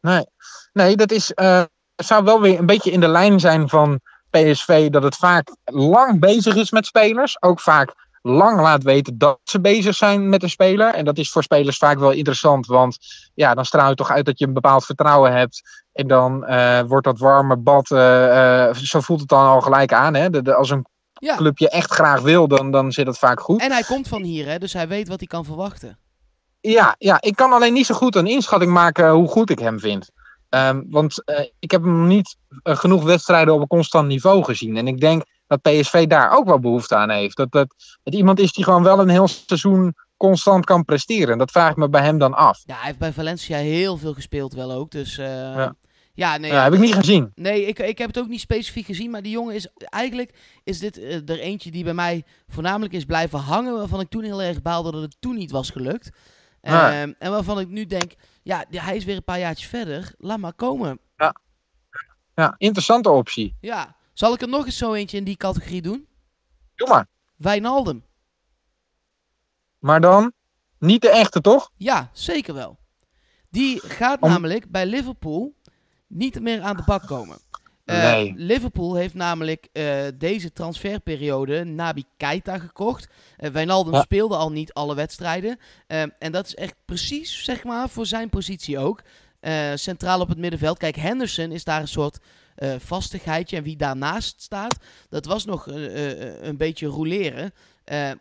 Nee, 0.00 0.24
nee 0.72 0.96
dat 0.96 1.10
is, 1.10 1.32
eh, 1.34 1.62
zou 1.96 2.24
wel 2.24 2.40
weer 2.40 2.58
een 2.58 2.66
beetje 2.66 2.90
in 2.90 3.00
de 3.00 3.08
lijn 3.08 3.40
zijn 3.40 3.68
van 3.68 4.00
PSV. 4.30 4.88
Dat 4.88 5.02
het 5.02 5.16
vaak 5.16 5.56
lang 5.64 6.20
bezig 6.20 6.54
is 6.56 6.70
met 6.70 6.86
spelers. 6.86 7.42
Ook 7.42 7.60
vaak 7.60 7.94
lang 8.22 8.60
laat 8.60 8.82
weten 8.82 9.18
dat 9.18 9.38
ze 9.44 9.60
bezig 9.60 9.94
zijn 9.94 10.28
met 10.28 10.42
een 10.42 10.50
speler. 10.50 10.94
En 10.94 11.04
dat 11.04 11.18
is 11.18 11.30
voor 11.30 11.42
spelers 11.42 11.76
vaak 11.76 11.98
wel 11.98 12.10
interessant. 12.10 12.66
Want 12.66 12.98
ja, 13.34 13.54
dan 13.54 13.64
straal 13.64 13.88
je 13.88 13.94
toch 13.94 14.10
uit 14.10 14.24
dat 14.26 14.38
je 14.38 14.46
een 14.46 14.52
bepaald 14.52 14.84
vertrouwen 14.84 15.32
hebt. 15.32 15.60
En 15.92 16.06
dan 16.06 16.44
eh, 16.44 16.80
wordt 16.80 17.06
dat 17.06 17.18
warme 17.18 17.56
bad, 17.56 17.90
eh, 17.90 18.68
eh, 18.68 18.74
zo 18.74 19.00
voelt 19.00 19.20
het 19.20 19.28
dan 19.28 19.46
al 19.46 19.60
gelijk 19.60 19.92
aan. 19.92 20.14
Hè? 20.14 20.30
De, 20.30 20.42
de- 20.42 20.54
als 20.54 20.70
een 20.70 20.86
Ja, 21.12 21.36
club 21.36 21.58
je 21.58 21.68
echt 21.70 21.90
graag 21.90 22.20
wil, 22.20 22.48
dan, 22.48 22.70
dan 22.70 22.92
zit 22.92 23.06
het 23.06 23.18
vaak 23.18 23.40
goed. 23.40 23.60
en 23.60 23.70
hij 23.72 23.82
komt 23.82 24.08
van 24.08 24.22
hier, 24.22 24.46
hè, 24.46 24.58
dus 24.58 24.72
hij 24.72 24.88
weet 24.88 25.08
wat 25.08 25.18
hij 25.18 25.26
kan 25.26 25.44
verwachten. 25.44 25.98
Ja, 26.60 26.94
ja, 26.98 27.20
ik 27.20 27.36
kan 27.36 27.52
alleen 27.52 27.72
niet 27.72 27.86
zo 27.86 27.94
goed 27.94 28.14
een 28.14 28.26
inschatting 28.26 28.72
maken 28.72 29.10
hoe 29.10 29.28
goed 29.28 29.50
ik 29.50 29.58
hem 29.58 29.80
vind. 29.80 30.10
Ehm, 30.48 30.82
want 30.88 31.22
ik 31.58 31.70
heb 31.70 31.82
hem 31.82 32.06
niet 32.06 32.36
genoeg 32.62 33.02
wedstrijden 33.04 33.54
op 33.54 33.60
een 33.60 33.66
constant 33.66 34.08
niveau 34.08 34.44
gezien. 34.44 34.76
En 34.76 34.86
ik 34.86 35.00
denk 35.00 35.22
dat 35.50 35.62
PSV 35.62 36.06
daar 36.06 36.36
ook 36.36 36.46
wel 36.46 36.58
behoefte 36.58 36.96
aan 36.96 37.10
heeft. 37.10 37.36
Dat 37.36 37.52
dat 37.52 37.74
het 38.02 38.14
iemand 38.14 38.40
is 38.40 38.52
die 38.52 38.64
gewoon 38.64 38.82
wel 38.82 39.00
een 39.00 39.08
heel 39.08 39.28
seizoen 39.28 39.94
constant 40.16 40.64
kan 40.64 40.84
presteren. 40.84 41.32
En 41.32 41.38
dat 41.38 41.50
vraag 41.50 41.70
ik 41.70 41.76
me 41.76 41.88
bij 41.88 42.02
hem 42.02 42.18
dan 42.18 42.34
af. 42.34 42.62
Ja, 42.64 42.74
hij 42.74 42.86
heeft 42.86 42.98
bij 42.98 43.12
Valencia 43.12 43.56
heel 43.56 43.96
veel 43.96 44.14
gespeeld 44.14 44.54
wel 44.54 44.72
ook. 44.72 44.90
Dus 44.90 45.18
eh, 45.18 45.26
ja. 45.26 45.74
Ja. 46.14 46.36
nee, 46.36 46.52
Ja, 46.52 46.62
heb 46.62 46.72
ik 46.72 46.80
niet 46.80 46.94
gezien. 46.94 47.32
Nee, 47.34 47.66
ik, 47.66 47.78
ik 47.78 47.98
heb 47.98 48.06
het 48.06 48.18
ook 48.18 48.28
niet 48.28 48.40
specifiek 48.40 48.86
gezien. 48.86 49.10
Maar 49.10 49.22
die 49.22 49.32
jongen 49.32 49.54
is 49.54 49.68
eigenlijk 49.76 50.34
is 50.64 50.78
dit 50.78 50.98
eh, 50.98 51.14
er 51.28 51.38
eentje 51.38 51.70
die 51.70 51.84
bij 51.84 51.94
mij 51.94 52.24
voornamelijk 52.48 52.92
is 52.92 53.04
blijven 53.04 53.38
hangen. 53.38 53.76
Waarvan 53.76 54.00
ik 54.00 54.08
toen 54.08 54.22
heel 54.22 54.42
erg 54.42 54.62
baalde 54.62 54.90
dat 54.90 55.02
het 55.02 55.16
toen 55.20 55.36
niet 55.36 55.50
was 55.50 55.70
gelukt. 55.70 56.10
Ja. 56.62 56.92
Ehm, 56.92 57.12
en 57.18 57.30
waarvan 57.30 57.60
ik 57.60 57.68
nu 57.68 57.86
denk, 57.86 58.12
ja, 58.42 58.64
hij 58.70 58.96
is 58.96 59.04
weer 59.04 59.16
een 59.16 59.24
paar 59.24 59.38
jaartjes 59.38 59.68
verder. 59.68 60.12
Laat 60.18 60.38
maar 60.38 60.54
komen. 60.54 60.98
Ja, 62.34 62.54
interessante 62.58 63.10
optie. 63.10 63.56
Ja, 63.60 63.96
zal 64.20 64.32
ik 64.34 64.42
er 64.42 64.48
nog 64.48 64.64
eens 64.66 64.76
zo 64.76 64.92
eentje 64.94 65.16
in 65.16 65.24
die 65.24 65.36
categorie 65.36 65.82
doen? 65.82 66.06
Doe 66.74 66.88
maar. 66.88 67.06
Wijnaldum. 67.36 68.04
Maar 69.78 70.00
dan 70.00 70.32
niet 70.78 71.02
de 71.02 71.10
echte, 71.10 71.40
toch? 71.40 71.70
Ja, 71.76 72.10
zeker 72.12 72.54
wel. 72.54 72.78
Die 73.50 73.80
gaat 73.80 74.20
Om- 74.20 74.28
namelijk 74.28 74.70
bij 74.70 74.86
Liverpool 74.86 75.54
niet 76.06 76.40
meer 76.40 76.60
aan 76.60 76.76
de 76.76 76.82
bak 76.86 77.06
komen. 77.06 77.38
Eh, 77.84 78.02
Nee. 78.02 78.32
Liverpool 78.36 78.94
heeft 78.94 79.14
namelijk 79.14 79.68
eh, 79.72 80.02
deze 80.14 80.52
transferperiode 80.52 81.64
Nabi 81.64 82.04
Keita 82.16 82.58
gekocht. 82.58 83.08
Eh 83.36 83.50
Wijnaldum 83.50 83.94
Ja. 83.94 84.00
speelde 84.02 84.36
al 84.36 84.52
niet 84.52 84.72
alle 84.72 84.94
wedstrijden. 84.94 85.58
En 86.18 86.32
dat 86.32 86.46
is 86.46 86.54
echt 86.54 86.74
precies, 86.84 87.44
zeg 87.44 87.64
maar, 87.64 87.88
voor 87.88 88.06
zijn 88.06 88.28
positie 88.28 88.78
ook. 88.78 89.02
Centraal 89.74 90.20
op 90.20 90.28
het 90.28 90.38
middenveld. 90.38 90.78
Kijk, 90.78 90.96
Henderson 90.96 91.52
is 91.52 91.64
daar 91.64 91.80
een 91.80 91.88
soort 91.88 92.18
eh, 92.60 92.74
vastigheidje. 92.78 93.56
En 93.56 93.62
wie 93.62 93.76
daarnaast 93.76 94.42
staat, 94.42 94.76
dat 95.08 95.24
was 95.24 95.44
nog 95.44 95.68
eh, 95.68 96.10
eh, 96.10 96.42
een 96.42 96.56
beetje 96.56 96.86
roleren. 96.86 97.52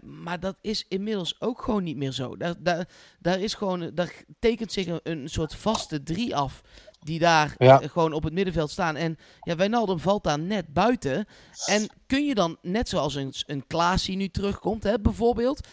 Maar 0.02 0.40
dat 0.40 0.56
is 0.62 0.86
inmiddels 0.88 1.42
ook 1.42 1.62
gewoon 1.62 1.84
niet 1.84 1.98
meer 1.98 2.12
zo. 2.12 2.38
Daar, 2.38 2.54
daar, 2.60 2.88
daar, 3.20 3.40
is 3.40 3.54
gewoon, 3.54 3.92
daar 3.94 4.14
tekent 4.40 4.72
zich 4.72 4.88
een, 4.88 5.00
een 5.04 5.30
soort 5.30 5.56
vaste 5.56 6.04
drie 6.04 6.36
af. 6.36 6.62
Die 7.00 7.20
daar 7.20 7.56
Ja. 7.58 7.78
gewoon 7.78 8.14
op 8.14 8.24
het 8.24 8.34
middenveld 8.34 8.72
staan. 8.72 8.96
En 8.96 9.18
ja, 9.42 9.56
Wijnaldum 9.56 10.00
valt 10.00 10.24
daar 10.24 10.40
net 10.40 10.74
buiten. 10.74 11.26
En 11.66 11.90
kun 12.08 12.26
je 12.26 12.36
dan, 12.36 12.58
net 12.62 12.90
zoals 12.90 13.16
een, 13.16 13.34
een 13.46 13.68
Klaas 13.68 14.06
die 14.06 14.18
nu 14.18 14.30
terugkomt, 14.30 14.84
hè, 14.84 15.00
bijvoorbeeld. 15.00 15.68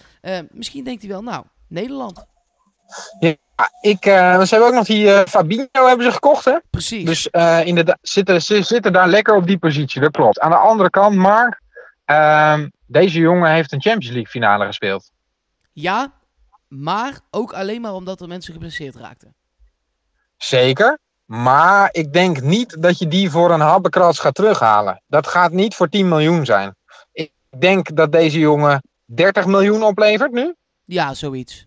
misschien 0.51 0.85
denkt 0.85 1.03
hij 1.03 1.11
wel, 1.11 1.23
nou, 1.23 1.45
Nederland. 1.69 2.25
Ik, 3.81 4.07
eh, 4.07 4.41
ze 4.41 4.49
hebben 4.49 4.69
ook 4.69 4.75
nog 4.75 4.85
die 4.85 5.13
eh, 5.13 5.27
Fabinho 5.27 5.87
hebben 5.87 6.07
ze 6.07 6.13
gekocht, 6.13 6.45
hè? 6.45 6.59
Precies. 6.71 7.05
Dus 7.05 7.31
eh, 7.31 7.67
inderdaad, 7.67 7.99
zitten, 8.03 8.43
ze 8.43 8.63
zitten 8.63 8.93
daar 8.93 9.09
lekker 9.09 9.35
op 9.35 9.47
die 9.47 9.59
positie, 9.59 10.01
dat 10.01 10.11
klopt. 10.11 10.41
Aan 10.41 10.51
de 10.51 10.57
andere 10.57 10.91
kant, 10.91 11.17
Mark, 11.17 11.61
ehm, 12.05 12.69
deze 12.87 13.19
jongen 13.19 13.51
heeft 13.51 13.73
een 13.73 13.81
Champions 13.81 14.15
League 14.15 14.31
finale 14.31 14.67
gespeeld. 14.67 15.11
Ja, 15.73 16.13
maar 16.69 17.21
ook 17.31 17.53
alleen 17.53 17.81
maar 17.81 17.93
omdat 17.93 18.21
er 18.21 18.29
mensen 18.29 18.53
geblesseerd 18.53 18.97
raakten. 18.97 19.35
Zeker. 20.37 20.99
Maar 21.25 21.89
ik 21.93 22.13
denk 22.13 22.41
niet 22.41 22.83
dat 22.83 22.99
je 22.99 23.09
die 23.09 23.31
voor 23.31 23.51
een 23.51 23.61
habbekrats 23.61 24.19
gaat 24.19 24.35
terughalen. 24.35 25.03
Dat 25.07 25.27
gaat 25.27 25.53
niet 25.53 25.75
voor 25.75 25.89
10 25.89 26.09
miljoen 26.09 26.45
zijn. 26.45 26.77
Ik 27.13 27.33
denk 27.59 27.97
dat 27.97 28.13
deze 28.13 28.39
jongen 28.39 28.83
30 29.05 29.47
miljoen 29.47 29.83
oplevert 29.83 30.33
nu. 30.33 30.55
Ja, 30.85 31.15
zoiets. 31.15 31.65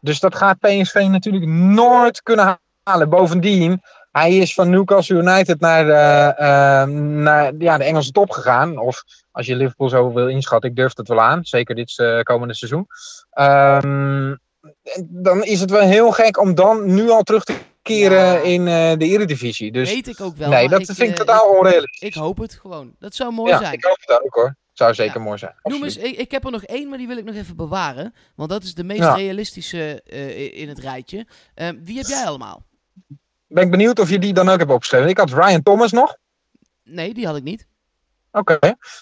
Dus 0.00 0.20
dat 0.20 0.34
gaat 0.34 0.58
PSV 0.58 1.06
natuurlijk 1.08 1.46
nooit 1.46 2.22
kunnen 2.22 2.60
halen. 2.82 3.08
Bovendien, 3.08 3.82
hij 4.12 4.36
is 4.36 4.54
van 4.54 4.70
Newcastle 4.70 5.16
United 5.16 5.60
naar 5.60 5.84
de, 5.84 6.34
eh, 6.36 6.84
naar, 6.98 7.52
ja, 7.58 7.78
de 7.78 7.84
Engelse 7.84 8.10
top 8.10 8.30
gegaan. 8.30 8.78
Of 8.78 9.02
als 9.30 9.46
je 9.46 9.56
Liverpool 9.56 9.88
zo 9.88 10.12
wil 10.12 10.28
inschatten, 10.28 10.70
ik 10.70 10.76
durf 10.76 10.96
het 10.96 11.08
wel 11.08 11.20
aan. 11.20 11.44
Zeker 11.44 11.74
dit 11.74 11.98
eh, 11.98 12.20
komende 12.20 12.54
seizoen. 12.54 12.86
Ehm, 13.30 14.34
dan 15.00 15.44
is 15.44 15.60
het 15.60 15.70
wel 15.70 15.80
heel 15.80 16.10
gek 16.10 16.40
om 16.40 16.54
dan 16.54 16.94
nu 16.94 17.10
al 17.10 17.22
terug 17.22 17.44
te 17.44 17.54
keren 17.82 18.18
Ja. 18.18 18.38
in 18.38 18.66
eh, 18.68 18.92
de 18.98 19.06
Eredivisie. 19.06 19.72
Dus 19.72 19.92
Weet 19.92 20.08
ik 20.08 20.20
ook 20.20 20.36
wel. 20.36 20.48
nee, 20.48 20.68
dat 20.68 20.80
ik, 20.80 20.86
vind 20.86 21.10
ik 21.10 21.16
totaal 21.16 21.48
onrealistisch. 21.48 22.00
Ik, 22.00 22.14
ik 22.14 22.20
hoop 22.20 22.38
het 22.38 22.54
gewoon. 22.54 22.94
Dat 22.98 23.14
zou 23.14 23.32
mooi 23.32 23.50
ja, 23.50 23.58
zijn. 23.58 23.72
ik 23.72 23.84
hoop 23.84 24.00
het 24.00 24.22
ook 24.22 24.34
hoor. 24.34 24.56
Zou 24.72 24.94
zeker 24.94 25.16
Ja. 25.18 25.24
mooi 25.24 25.38
zijn. 25.38 25.54
Noem 25.62 25.84
eens, 25.84 25.96
ik, 25.96 26.16
ik 26.16 26.30
heb 26.30 26.44
er 26.44 26.50
nog 26.50 26.62
één, 26.64 26.88
maar 26.88 26.98
die 26.98 27.06
wil 27.06 27.16
ik 27.16 27.24
nog 27.24 27.34
even 27.34 27.56
bewaren. 27.56 28.14
Want 28.34 28.50
dat 28.50 28.62
is 28.62 28.74
de 28.74 28.84
meest 28.84 29.00
Ja. 29.00 29.14
realistische 29.14 30.02
eh, 30.02 30.60
in 30.60 30.68
het 30.68 30.78
rijtje. 30.78 31.26
Eh, 31.54 31.68
wie 31.82 31.96
heb 31.96 32.06
jij 32.06 32.24
allemaal? 32.24 32.62
Ben 33.46 33.64
ik 33.64 33.70
benieuwd 33.70 33.98
of 33.98 34.10
je 34.10 34.18
die 34.18 34.32
dan 34.32 34.48
ook 34.48 34.58
hebt 34.58 34.70
opgeschreven. 34.70 35.08
Ik 35.08 35.18
had 35.18 35.30
Ryan 35.32 35.62
Thomas 35.62 35.92
nog. 35.92 36.16
Nee, 36.84 37.14
die 37.14 37.26
had 37.26 37.36
ik 37.36 37.42
niet. 37.42 37.66
Oké. 38.32 38.58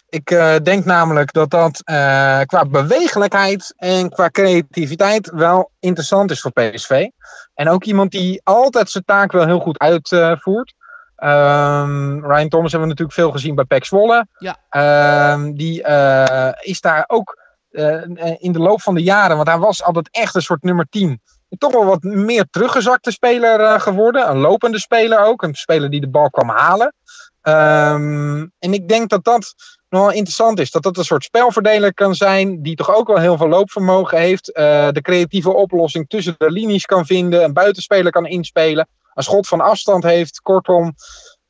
Ik 0.08 0.30
eh, 0.30 0.56
denk 0.62 0.84
namelijk 0.84 1.32
dat 1.32 1.50
dat 1.50 1.80
eh, 1.84 2.40
qua 2.40 2.64
bewegelijkheid 2.66 3.74
en 3.76 4.10
qua 4.10 4.30
creativiteit 4.30 5.30
wel 5.30 5.70
interessant 5.80 6.30
is 6.30 6.40
voor 6.40 6.52
PSV. 6.52 7.08
En 7.54 7.68
ook 7.68 7.84
iemand 7.84 8.10
die 8.10 8.40
altijd 8.44 8.90
zijn 8.90 9.04
taak 9.04 9.32
wel 9.32 9.46
heel 9.46 9.60
goed 9.60 9.78
uitvoert. 9.78 10.74
Ehm, 11.20 12.24
Ryan 12.24 12.48
Thomas 12.48 12.72
hebben 12.72 12.88
we 12.88 12.94
natuurlijk 12.94 13.12
veel 13.12 13.30
gezien 13.30 13.54
bij 13.54 13.64
PEC 13.64 13.84
Zwolle. 13.84 14.26
Ja. 14.38 14.56
Ehm, 14.68 15.52
die 15.52 15.82
eh, 15.82 16.52
is 16.60 16.80
daar 16.80 17.04
ook 17.06 17.38
eh, 17.70 18.02
in 18.38 18.52
de 18.52 18.58
loop 18.58 18.82
van 18.82 18.94
de 18.94 19.02
jaren, 19.02 19.36
want 19.36 19.48
hij 19.48 19.58
was 19.58 19.82
altijd 19.82 20.08
echt 20.10 20.34
een 20.34 20.42
soort 20.42 20.62
nummer 20.62 20.86
10. 20.90 21.20
Toch 21.58 21.72
wel 21.72 21.84
wat 21.84 22.02
meer 22.02 22.46
teruggezakte 22.50 23.10
speler 23.10 23.60
eh, 23.60 23.80
geworden. 23.80 24.30
Een 24.30 24.38
lopende 24.38 24.78
speler 24.78 25.24
ook. 25.24 25.42
Een 25.42 25.54
speler 25.54 25.90
die 25.90 26.00
de 26.00 26.08
bal 26.08 26.30
kwam 26.30 26.48
halen. 26.48 26.94
Ehm, 27.42 28.46
en 28.58 28.72
ik 28.72 28.88
denk 28.88 29.08
dat 29.08 29.24
dat 29.24 29.54
nog 29.88 30.00
wel 30.00 30.12
interessant 30.12 30.60
is. 30.60 30.70
Dat 30.70 30.82
dat 30.82 30.96
een 30.96 31.04
soort 31.04 31.24
spelverdeler 31.24 31.94
kan 31.94 32.14
zijn. 32.14 32.62
Die 32.62 32.76
toch 32.76 32.94
ook 32.94 33.06
wel 33.06 33.18
heel 33.18 33.36
veel 33.36 33.48
loopvermogen 33.48 34.18
heeft. 34.18 34.44
de 34.44 35.00
creatieve 35.02 35.54
oplossing 35.54 36.08
tussen 36.08 36.34
de 36.38 36.50
linies 36.50 36.86
kan 36.86 37.06
vinden. 37.06 37.44
Een 37.44 37.52
buitenspeler 37.52 38.12
kan 38.12 38.26
inspelen. 38.26 38.88
Een 39.14 39.22
schot 39.22 39.48
van 39.48 39.60
afstand 39.60 40.02
heeft. 40.02 40.40
Kortom, 40.40 40.94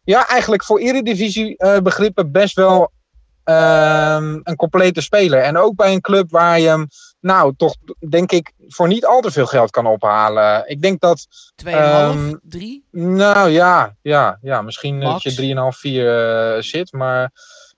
ja, 0.05 0.29
eigenlijk 0.29 0.65
voor 0.65 0.79
Eredivisie 0.79 1.57
eh, 1.57 1.79
begrippen 1.79 2.33
best 2.33 2.55
wel 2.55 2.91
ehm, 3.45 4.41
een 4.43 4.57
complete 4.57 5.01
speler. 5.01 5.43
En 5.43 5.57
ook 5.57 5.75
bij 5.77 5.93
een 5.93 6.01
club 6.01 6.31
waar 6.31 6.61
je 6.61 6.69
hem, 6.69 6.87
nou, 7.21 7.55
toch 7.57 7.75
denk 8.09 8.33
ik, 8.33 8.53
voor 8.69 8.89
niet 8.89 9.07
al 9.07 9.21
te 9.21 9.31
veel 9.31 9.47
geld 9.47 9.71
kan 9.71 9.87
ophalen. 9.87 10.65
Ik 10.69 10.83
denk 10.83 11.01
dat, 11.01 11.27
2,5, 11.55 11.73
Ehm, 11.75 12.35
3. 12.43 12.85
nou 12.91 13.49
ja, 13.51 13.97
ja, 14.03 14.39
ja 14.43 14.63
misschien 14.63 14.99
Max. 14.99 15.25
dat 15.25 15.35
je 15.35 15.41
3,5, 15.41 15.79
4 15.79 16.55
eh, 16.57 16.63
zit. 16.63 16.93
Maar 16.93 17.31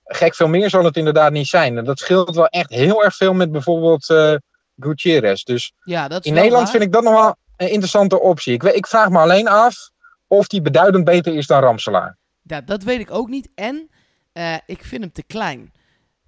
gek 0.05 0.35
veel 0.35 0.49
meer 0.49 0.71
zal 0.71 0.85
het 0.85 0.97
inderdaad 0.97 1.33
niet 1.33 1.47
zijn. 1.47 1.79
En 1.79 1.85
dat 1.85 1.99
scheelt 1.99 2.35
wel 2.35 2.47
echt 2.47 2.71
heel 2.71 3.05
erg 3.05 3.17
veel 3.17 3.33
met 3.33 3.53
bijvoorbeeld 3.53 4.11
eh 4.11 4.35
Gutierrez. 4.79 5.43
Dus 5.43 5.73
Ja, 5.85 6.09
dat 6.09 6.21
is 6.21 6.27
in 6.27 6.35
Nederland 6.35 6.62
waar. 6.62 6.71
vind 6.73 6.83
ik 6.83 6.93
dat 6.93 7.03
nog 7.03 7.12
wel 7.12 7.37
een 7.62 7.71
interessante 7.71 8.21
optie. 8.21 8.52
Ik, 8.52 8.62
ik 8.62 8.87
vraag 8.87 9.11
me 9.11 9.19
alleen 9.19 9.49
af 9.49 9.90
of 10.26 10.47
die 10.47 10.62
beduidend 10.62 11.04
beter 11.04 11.35
is 11.35 11.47
dan 11.47 11.62
Ramselaar. 11.62 12.16
Ja, 12.42 12.61
dat 12.61 12.83
weet 12.83 13.00
ik 13.00 13.11
ook 13.11 13.28
niet. 13.28 13.49
En 13.54 13.90
eh, 14.33 14.57
ik 14.66 14.85
vind 14.85 15.02
hem 15.02 15.12
te 15.12 15.23
klein. 15.23 15.73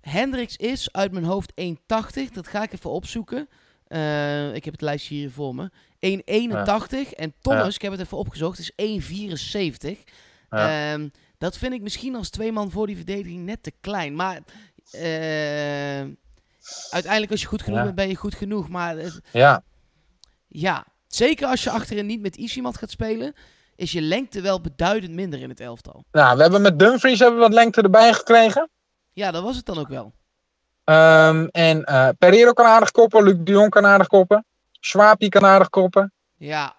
Hendricks 0.00 0.56
is 0.56 0.92
uit 0.92 1.12
mijn 1.12 1.24
hoofd 1.24 1.52
1,80. 1.60 2.32
Dat 2.32 2.48
ga 2.48 2.62
ik 2.62 2.72
even 2.72 2.90
opzoeken. 2.90 3.48
Eh, 3.86 4.54
ik 4.54 4.64
heb 4.64 4.72
het 4.72 4.82
lijstje 4.82 5.14
hier 5.14 5.30
voor 5.30 5.54
me. 5.54 5.70
1,81. 5.98 7.12
En 7.14 7.34
Thomas, 7.40 7.66
Ja. 7.66 7.74
ik 7.74 7.82
heb 7.82 7.92
het 7.92 8.00
even 8.00 8.18
opgezocht, 8.18 8.58
is 8.58 8.72
1,74. 8.76 10.04
Ja. 10.50 10.92
Ehm, 10.92 11.08
dat 11.38 11.58
vind 11.58 11.72
ik 11.72 11.82
misschien 11.82 12.14
als 12.16 12.30
twee 12.30 12.52
man 12.52 12.70
voor 12.70 12.86
die 12.86 12.96
verdediging 12.96 13.44
net 13.44 13.62
te 13.62 13.72
klein. 13.80 14.14
Maar 14.14 14.38
eh, 14.90 16.04
uiteindelijk 16.90 17.30
als 17.30 17.40
je 17.40 17.46
goed 17.46 17.62
genoeg 17.62 17.82
bent, 17.82 17.94
ben 17.94 18.08
je 18.08 18.16
goed 18.16 18.34
genoeg. 18.34 18.68
Maar 18.68 18.96
Ja, 19.32 19.62
ja, 20.48 20.86
zeker 21.14 21.46
als 21.48 21.64
je 21.64 21.70
achterin 21.70 22.06
niet 22.06 22.20
met 22.20 22.36
Isimat 22.36 22.78
gaat 22.78 22.90
spelen, 22.90 23.34
is 23.76 23.92
je 23.92 24.00
lengte 24.00 24.40
wel 24.40 24.60
beduidend 24.60 25.12
minder 25.12 25.40
in 25.40 25.48
het 25.48 25.60
elftal. 25.60 26.04
nou, 26.12 26.36
we 26.36 26.42
hebben 26.42 26.62
met 26.62 26.78
Dumfries 26.78 27.18
hebben 27.18 27.38
we 27.38 27.44
wat 27.44 27.54
lengte 27.54 27.82
erbij 27.82 28.12
gekregen. 28.12 28.70
Ja, 29.12 29.30
dat 29.30 29.42
was 29.42 29.56
het 29.56 29.66
dan 29.66 29.78
ook 29.78 29.88
wel. 29.88 30.12
Ehm, 30.84 31.46
en 31.50 31.84
eh 31.84 32.08
Pereiro 32.18 32.52
kan 32.52 32.66
aardig 32.66 32.90
koppen, 32.90 33.22
Luc 33.24 33.34
de 33.38 33.52
Jong 33.52 33.70
kan 33.70 33.86
aardig 33.86 34.06
koppen. 34.06 34.44
Schwab 34.80 35.18
die 35.18 35.28
kan 35.28 35.44
aardig 35.44 35.70
koppen. 35.70 36.12
Ja, 36.36 36.76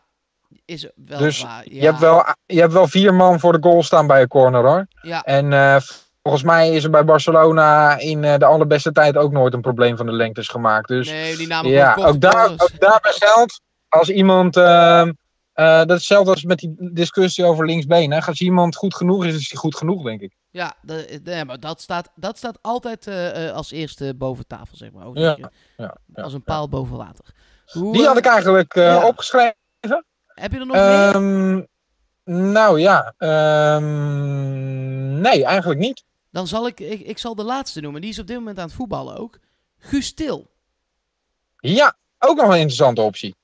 is 0.65 0.89
wel 0.95 1.17
Dus 1.19 1.41
waar. 1.41 1.63
Ja, 1.65 1.79
Je, 1.79 1.85
hebt 1.85 1.99
wel, 1.99 2.25
je 2.45 2.59
hebt 2.59 2.73
wel 2.73 2.87
vier 2.87 3.13
man 3.13 3.39
voor 3.39 3.51
de 3.51 3.69
goal 3.69 3.83
staan 3.83 4.07
bij 4.07 4.21
een 4.21 4.27
corner 4.27 4.65
hoor. 4.65 4.87
ja, 5.01 5.21
En 5.21 5.53
eh, 5.53 5.77
volgens 6.23 6.43
mij 6.43 6.69
is 6.69 6.83
er 6.83 6.89
bij 6.89 7.05
Barcelona 7.05 7.97
in 7.97 8.23
eh, 8.23 8.37
de 8.37 8.45
allerbeste 8.45 8.91
tijd 8.91 9.17
ook 9.17 9.31
nooit 9.31 9.53
een 9.53 9.61
probleem 9.61 9.97
van 9.97 10.05
de 10.05 10.11
lengtes 10.11 10.47
gemaakt. 10.47 10.87
Dus 10.87 11.09
nee, 11.09 11.35
die 11.35 11.47
namen 11.47 11.71
ja, 11.71 11.95
ook, 11.95 12.21
daar, 12.21 12.49
ook 12.51 12.79
daarbij 12.79 13.11
geldt, 13.11 13.61
als 13.95 14.09
iemand, 14.09 14.57
ehm, 14.57 15.11
eh, 15.53 15.77
dat 15.77 15.89
is 15.89 15.95
hetzelfde 15.95 16.31
als 16.31 16.43
met 16.43 16.59
die 16.59 16.75
discussie 16.93 17.45
over 17.45 17.65
linksbeen. 17.65 18.11
Hè. 18.11 18.21
Als 18.21 18.41
iemand 18.41 18.75
goed 18.75 18.95
genoeg 18.95 19.25
is, 19.25 19.35
is 19.35 19.49
hij 19.51 19.59
goed 19.59 19.75
genoeg, 19.75 20.03
denk 20.03 20.21
ik. 20.21 20.33
Ja, 20.51 20.75
dat, 20.81 21.19
nee, 21.23 21.45
maar 21.45 21.59
dat 21.59 21.81
staat, 21.81 22.11
dat 22.15 22.37
staat 22.37 22.57
altijd 22.61 23.07
eh, 23.07 23.47
eh, 23.47 23.53
als 23.55 23.71
eerste 23.71 24.13
boven 24.17 24.47
tafel, 24.47 24.77
zeg 24.77 24.91
maar. 24.91 25.05
Ook 25.05 25.17
Ja, 25.17 25.27
dat 25.27 25.37
je- 25.37 25.49
Ja, 25.77 25.97
ja, 26.15 26.23
als 26.23 26.33
een 26.33 26.43
paal 26.43 26.69
boven 26.69 26.97
water. 26.97 27.25
Hoe, 27.65 27.93
Die 27.93 28.05
had 28.05 28.17
ik 28.17 28.25
eigenlijk 28.25 28.75
opgeschreven. 29.03 29.55
Heb 30.27 30.51
je 30.51 30.59
er 30.59 30.65
nog 30.65 30.75
meer? 30.75 31.15
Ehm, 31.15 31.61
nou 32.51 32.79
ja, 32.79 33.13
ehm, 33.17 35.21
nee, 35.21 35.45
eigenlijk 35.45 35.79
niet. 35.79 36.03
Dan 36.31 36.47
zal 36.47 36.67
ik, 36.67 36.79
ik, 36.79 36.99
ik 36.99 37.17
zal 37.17 37.35
de 37.35 37.43
laatste 37.43 37.81
noemen. 37.81 38.01
Die 38.01 38.09
is 38.09 38.19
op 38.19 38.27
dit 38.27 38.37
moment 38.37 38.59
aan 38.59 38.65
het 38.65 38.73
voetballen 38.75 39.17
ook. 39.17 39.39
Guus 39.77 40.13
Til. 40.13 40.51
Ja, 41.57 41.95
ook 42.19 42.37
nog 42.37 42.47
een 42.49 42.55
interessante 42.55 43.01
optie. 43.01 43.35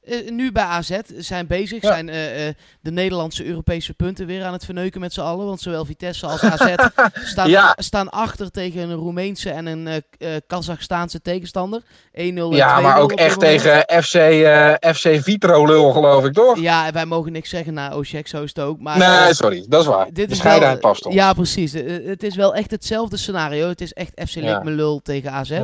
Eh, 0.00 0.30
nu 0.30 0.52
bij 0.52 0.62
AZ 0.62 0.98
zijn 1.16 1.46
bezig. 1.46 1.82
Ja. 1.82 1.88
Zijn 1.88 2.08
eh, 2.08 2.48
eh, 2.48 2.54
de 2.80 2.90
Nederlandse 2.90 3.44
Europese 3.44 3.94
punten 3.94 4.26
weer 4.26 4.44
aan 4.44 4.52
het 4.52 4.64
verneuken 4.64 5.00
met 5.00 5.12
z'n 5.12 5.20
allen. 5.20 5.46
Want 5.46 5.60
zowel 5.60 5.84
Vitesse 5.84 6.26
als 6.26 6.42
AZ 6.42 6.74
staan, 7.32 7.48
Ja. 7.48 7.76
staan 7.78 8.08
achter 8.10 8.50
tegen 8.50 8.82
een 8.82 8.96
Roemeense 8.96 9.50
en 9.50 9.66
een 9.66 10.02
Kazachstaanse 10.46 11.22
tegenstander. 11.22 11.80
1-0 11.80 11.84
en 12.12 12.34
2-0 12.34 12.56
Ja, 12.56 12.80
maar 12.80 12.98
ook 12.98 13.12
echt 13.12 13.40
tegen 13.40 13.78
FC, 13.80 14.16
FC 14.96 15.22
Vitro 15.22 15.66
lul, 15.66 15.92
geloof 15.92 16.24
ik, 16.24 16.32
toch? 16.32 16.58
Ja, 16.60 16.86
en 16.86 16.92
wij 16.92 17.06
mogen 17.06 17.32
niks 17.32 17.50
zeggen 17.50 17.74
naar 17.74 17.96
Oshek, 17.96 18.28
zo 18.28 18.42
is 18.42 18.54
het 18.54 18.64
ook. 18.64 18.80
Maar, 18.80 18.98
nee, 18.98 19.34
sorry, 19.34 19.64
dat 19.68 19.80
is 19.80 19.86
waar. 19.86 20.06
dit 20.12 20.18
is 20.18 20.26
Bescheidenheid 20.26 20.80
wel, 20.82 20.90
past 20.90 21.04
ons. 21.06 21.14
Ja, 21.14 21.32
precies. 21.32 21.72
Het 21.72 22.22
is 22.22 22.36
wel 22.36 22.54
echt 22.54 22.70
hetzelfde 22.70 23.16
scenario. 23.16 23.68
Het 23.68 23.80
is 23.80 23.92
echt 23.92 24.20
FC 24.28 24.34
Ja. 24.34 24.60
Lul 24.64 25.00
tegen 25.02 25.30
AZ. 25.32 25.60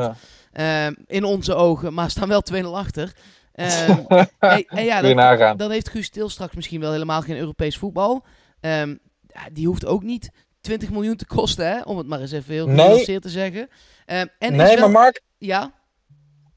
Ehm, 0.53 0.95
in 1.07 1.25
onze 1.25 1.55
ogen, 1.55 1.95
maar 1.95 2.11
staan 2.11 2.29
wel 2.29 2.43
2-0 2.43 2.77
achter. 2.77 3.13
Ehm, 3.57 3.91
en, 4.39 4.65
en 4.67 4.85
ja, 4.85 5.01
dan, 5.37 5.57
dan 5.57 5.71
heeft 5.71 5.89
Guus 5.89 6.09
Til 6.11 6.29
straks 6.29 6.55
misschien 6.55 6.81
wel 6.81 6.93
helemaal 6.93 7.23
geen 7.23 7.37
Europees 7.39 7.77
voetbal. 7.79 8.25
Ehm, 8.61 8.89
ja, 9.27 9.41
die 9.53 9.67
hoeft 9.67 9.87
ook 9.87 10.03
niet 10.03 10.31
20 10.61 10.91
miljoen 10.91 11.17
te 11.17 11.27
kosten, 11.27 11.67
hè? 11.67 11.81
om 11.81 11.99
het 11.99 12.07
maar 12.07 12.21
eens 12.21 12.33
even 12.33 12.53
heel 12.55 12.67
Nee. 12.67 12.77
genuanceerd 12.77 13.23
te 13.23 13.29
zeggen. 13.29 13.69
Ehm, 14.07 14.27
en 14.39 14.57
Nee, 14.57 14.67
wel- 14.67 14.79
maar 14.79 14.91
Mark, 15.03 15.21
Ja, 15.39 15.73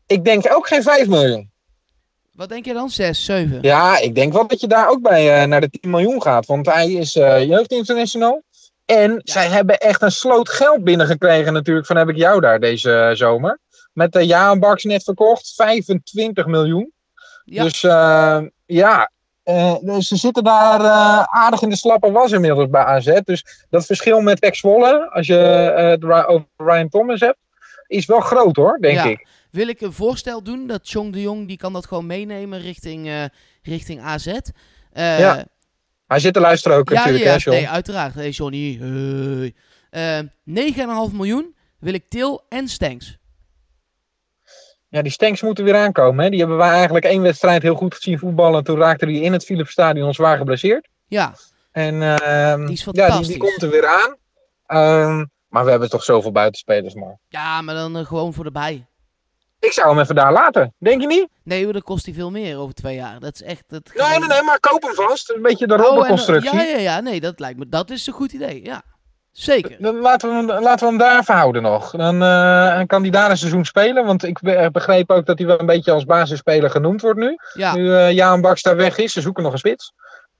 ik 0.05 0.23
denk 0.25 0.45
ook 0.53 0.67
geen 0.67 0.83
5 0.83 1.07
miljoen. 1.07 1.51
wat 2.31 2.49
denk 2.49 2.65
je 2.65 2.73
dan? 2.73 2.89
6, 2.89 3.25
7? 3.25 3.59
Ja, 3.61 3.97
ik 3.99 4.15
denk 4.15 4.33
wel 4.33 4.47
dat 4.47 4.59
je 4.59 4.67
daar 4.67 4.89
ook 4.89 5.01
bij 5.01 5.41
eh, 5.41 5.47
naar 5.47 5.61
de 5.61 5.69
10 5.69 5.89
miljoen 5.91 6.21
gaat. 6.21 6.45
Want 6.45 6.65
hij 6.65 6.91
is 6.91 7.15
eh 7.15 7.43
jeugdinternational. 7.43 8.43
En 8.85 9.21
zij 9.23 9.47
hebben 9.47 9.77
echt 9.77 10.01
een 10.01 10.11
sloot 10.11 10.49
geld 10.49 10.83
binnengekregen 10.83 11.53
natuurlijk 11.53 11.87
van 11.87 11.95
heb 11.95 12.09
ik 12.09 12.15
jou 12.17 12.41
daar 12.41 12.59
deze 12.59 12.93
eh, 12.93 13.15
zomer. 13.15 13.59
Met 13.99 14.11
de 14.11 14.25
Jaan 14.25 14.59
Baks 14.59 14.83
net 14.83 15.03
verkocht, 15.03 15.53
25 15.55 16.45
miljoen. 16.45 16.91
Ja. 17.45 17.63
Dus 17.63 17.83
eh, 17.83 18.41
ja, 18.65 19.11
eh, 19.43 19.75
dus 19.81 20.07
ze 20.07 20.15
zitten 20.15 20.43
daar 20.43 20.79
eh, 20.79 21.23
aardig 21.23 21.61
in 21.61 21.69
de 21.69 21.75
slappe 21.75 22.11
was 22.11 22.31
inmiddels 22.31 22.69
bij 22.69 22.83
AZ. 22.83 23.19
Dus 23.23 23.65
dat 23.69 23.85
verschil 23.85 24.21
met 24.21 24.39
Pek 24.39 24.55
Zwolle, 24.55 25.09
als 25.11 25.27
je 25.27 25.33
het 25.33 26.03
over 26.03 26.47
Ryan 26.57 26.89
Thomas 26.89 27.19
hebt, 27.19 27.37
is 27.87 28.05
wel 28.05 28.19
groot 28.19 28.55
hoor, 28.55 28.77
denk 28.81 28.95
Ja. 28.95 29.03
ik. 29.03 29.27
Wil 29.51 29.67
ik 29.67 29.81
een 29.81 29.93
voorstel 29.93 30.43
doen 30.43 30.67
dat 30.67 30.81
Chong 30.83 31.13
de 31.13 31.21
Jong 31.21 31.47
die 31.47 31.57
kan 31.57 31.73
dat 31.73 31.85
gewoon 31.85 32.05
meenemen 32.05 32.61
richting, 32.61 33.29
richting 33.61 34.01
AZ? 34.01 34.25
Ja, 34.93 35.45
Hij 36.07 36.19
zit 36.19 36.33
te 36.33 36.39
luisteren 36.39 36.77
ook 36.77 36.89
ja, 36.89 36.95
natuurlijk, 36.95 37.23
ja, 37.23 37.31
hè, 37.31 37.37
John? 37.37 37.55
nee, 37.57 37.69
uiteraard. 37.69 38.13
Hey 38.13 38.29
Johnny. 38.29 38.77
Hey. 38.79 39.53
Eh, 39.89 40.23
9,5 40.43 41.13
miljoen 41.13 41.55
wil 41.79 41.93
ik 41.93 42.09
Til 42.09 42.45
en 42.49 42.67
Stenks. 42.67 43.18
Ja, 44.89 45.01
die 45.01 45.11
Stenks 45.11 45.41
moeten 45.41 45.63
weer 45.63 45.75
aankomen. 45.75 46.23
Hè? 46.23 46.29
Die 46.29 46.39
hebben 46.39 46.57
wij 46.57 46.69
eigenlijk 46.69 47.05
één 47.05 47.21
wedstrijd 47.21 47.61
heel 47.61 47.75
goed 47.75 47.95
gezien 47.95 48.19
voetballen. 48.19 48.63
Toen 48.63 48.77
raakte 48.77 49.05
hij 49.05 49.13
in 49.13 49.33
het 49.33 49.45
Philipsstadion 49.45 50.13
zwaar 50.13 50.37
geblesseerd. 50.37 50.87
Ja, 51.07 51.33
En 51.71 52.01
ehm, 52.01 52.65
Die 52.65 52.75
is 52.75 52.87
ja, 52.91 53.17
die, 53.17 53.27
die 53.27 53.37
komt 53.37 53.61
er 53.61 53.69
weer 53.69 53.87
aan. 53.87 54.15
Ehm, 54.65 55.25
maar 55.47 55.63
we 55.65 55.69
hebben 55.71 55.89
toch 55.89 56.03
zoveel 56.03 56.31
buitenspelers, 56.31 56.93
man. 56.93 57.17
ja 57.27 57.61
maar 57.61 57.75
dan 57.75 57.97
eh, 57.97 58.05
gewoon 58.05 58.33
voor 58.33 58.43
de 58.43 58.51
bij. 58.51 58.85
Ik 59.59 59.71
zou 59.71 59.89
hem 59.89 59.99
even 59.99 60.15
daar 60.15 60.31
laten. 60.31 60.73
Denk 60.77 61.01
je 61.01 61.07
niet? 61.07 61.27
Nee, 61.43 61.71
dan 61.71 61.81
kost 61.81 62.05
hij 62.05 62.13
veel 62.13 62.31
meer 62.31 62.57
over 62.57 62.73
twee 62.73 62.95
jaar. 62.95 63.19
Dat 63.19 63.33
is 63.33 63.41
echt... 63.41 63.63
Dat 63.67 63.91
Nee, 63.95 64.19
nee, 64.19 64.27
nee, 64.27 64.43
maar 64.43 64.59
koop 64.59 64.81
hem 64.81 64.93
vast. 64.93 65.29
Een 65.29 65.41
beetje 65.41 65.67
de 65.67 65.73
Oh, 65.73 65.79
eh, 65.79 65.85
robbenconstructie. 65.85 66.53
ja, 66.55 66.63
ja, 66.63 66.77
ja, 66.77 66.99
nee, 66.99 67.19
dat 67.19 67.39
lijkt 67.39 67.59
me... 67.59 67.69
Dat 67.69 67.89
is 67.89 68.07
een 68.07 68.13
goed 68.13 68.31
idee, 68.33 68.63
ja. 68.65 68.83
Zeker. 69.39 69.75
Dan 69.79 69.99
laten 69.99 70.29
we, 70.29 70.35
hem, 70.35 70.63
laten 70.63 70.85
we 70.85 70.85
hem 70.85 70.97
daar 70.97 71.19
even 71.19 71.35
houden 71.35 71.61
nog. 71.61 71.91
Dan 71.91 72.17
kan 72.87 73.01
hij 73.01 73.09
daar 73.11 73.29
een 73.29 73.37
seizoen 73.37 73.65
spelen. 73.65 74.05
Want 74.05 74.23
ik 74.23 74.39
be- 74.39 74.69
begreep 74.71 75.11
ook 75.11 75.25
dat 75.25 75.37
hij 75.37 75.47
wel 75.47 75.59
een 75.59 75.65
beetje 75.65 75.91
als 75.91 76.05
basisspeler 76.05 76.69
genoemd 76.69 77.01
wordt 77.01 77.19
nu. 77.19 77.37
Ja, 77.53 77.75
Nu 77.75 77.95
eh 77.95 78.11
Jaan 78.11 78.41
Baks 78.41 78.61
daar 78.61 78.75
weg 78.75 78.97
is. 78.97 79.13
Ze 79.13 79.21
zoeken 79.21 79.43
nog 79.43 79.51
een 79.51 79.57
spits. 79.57 79.93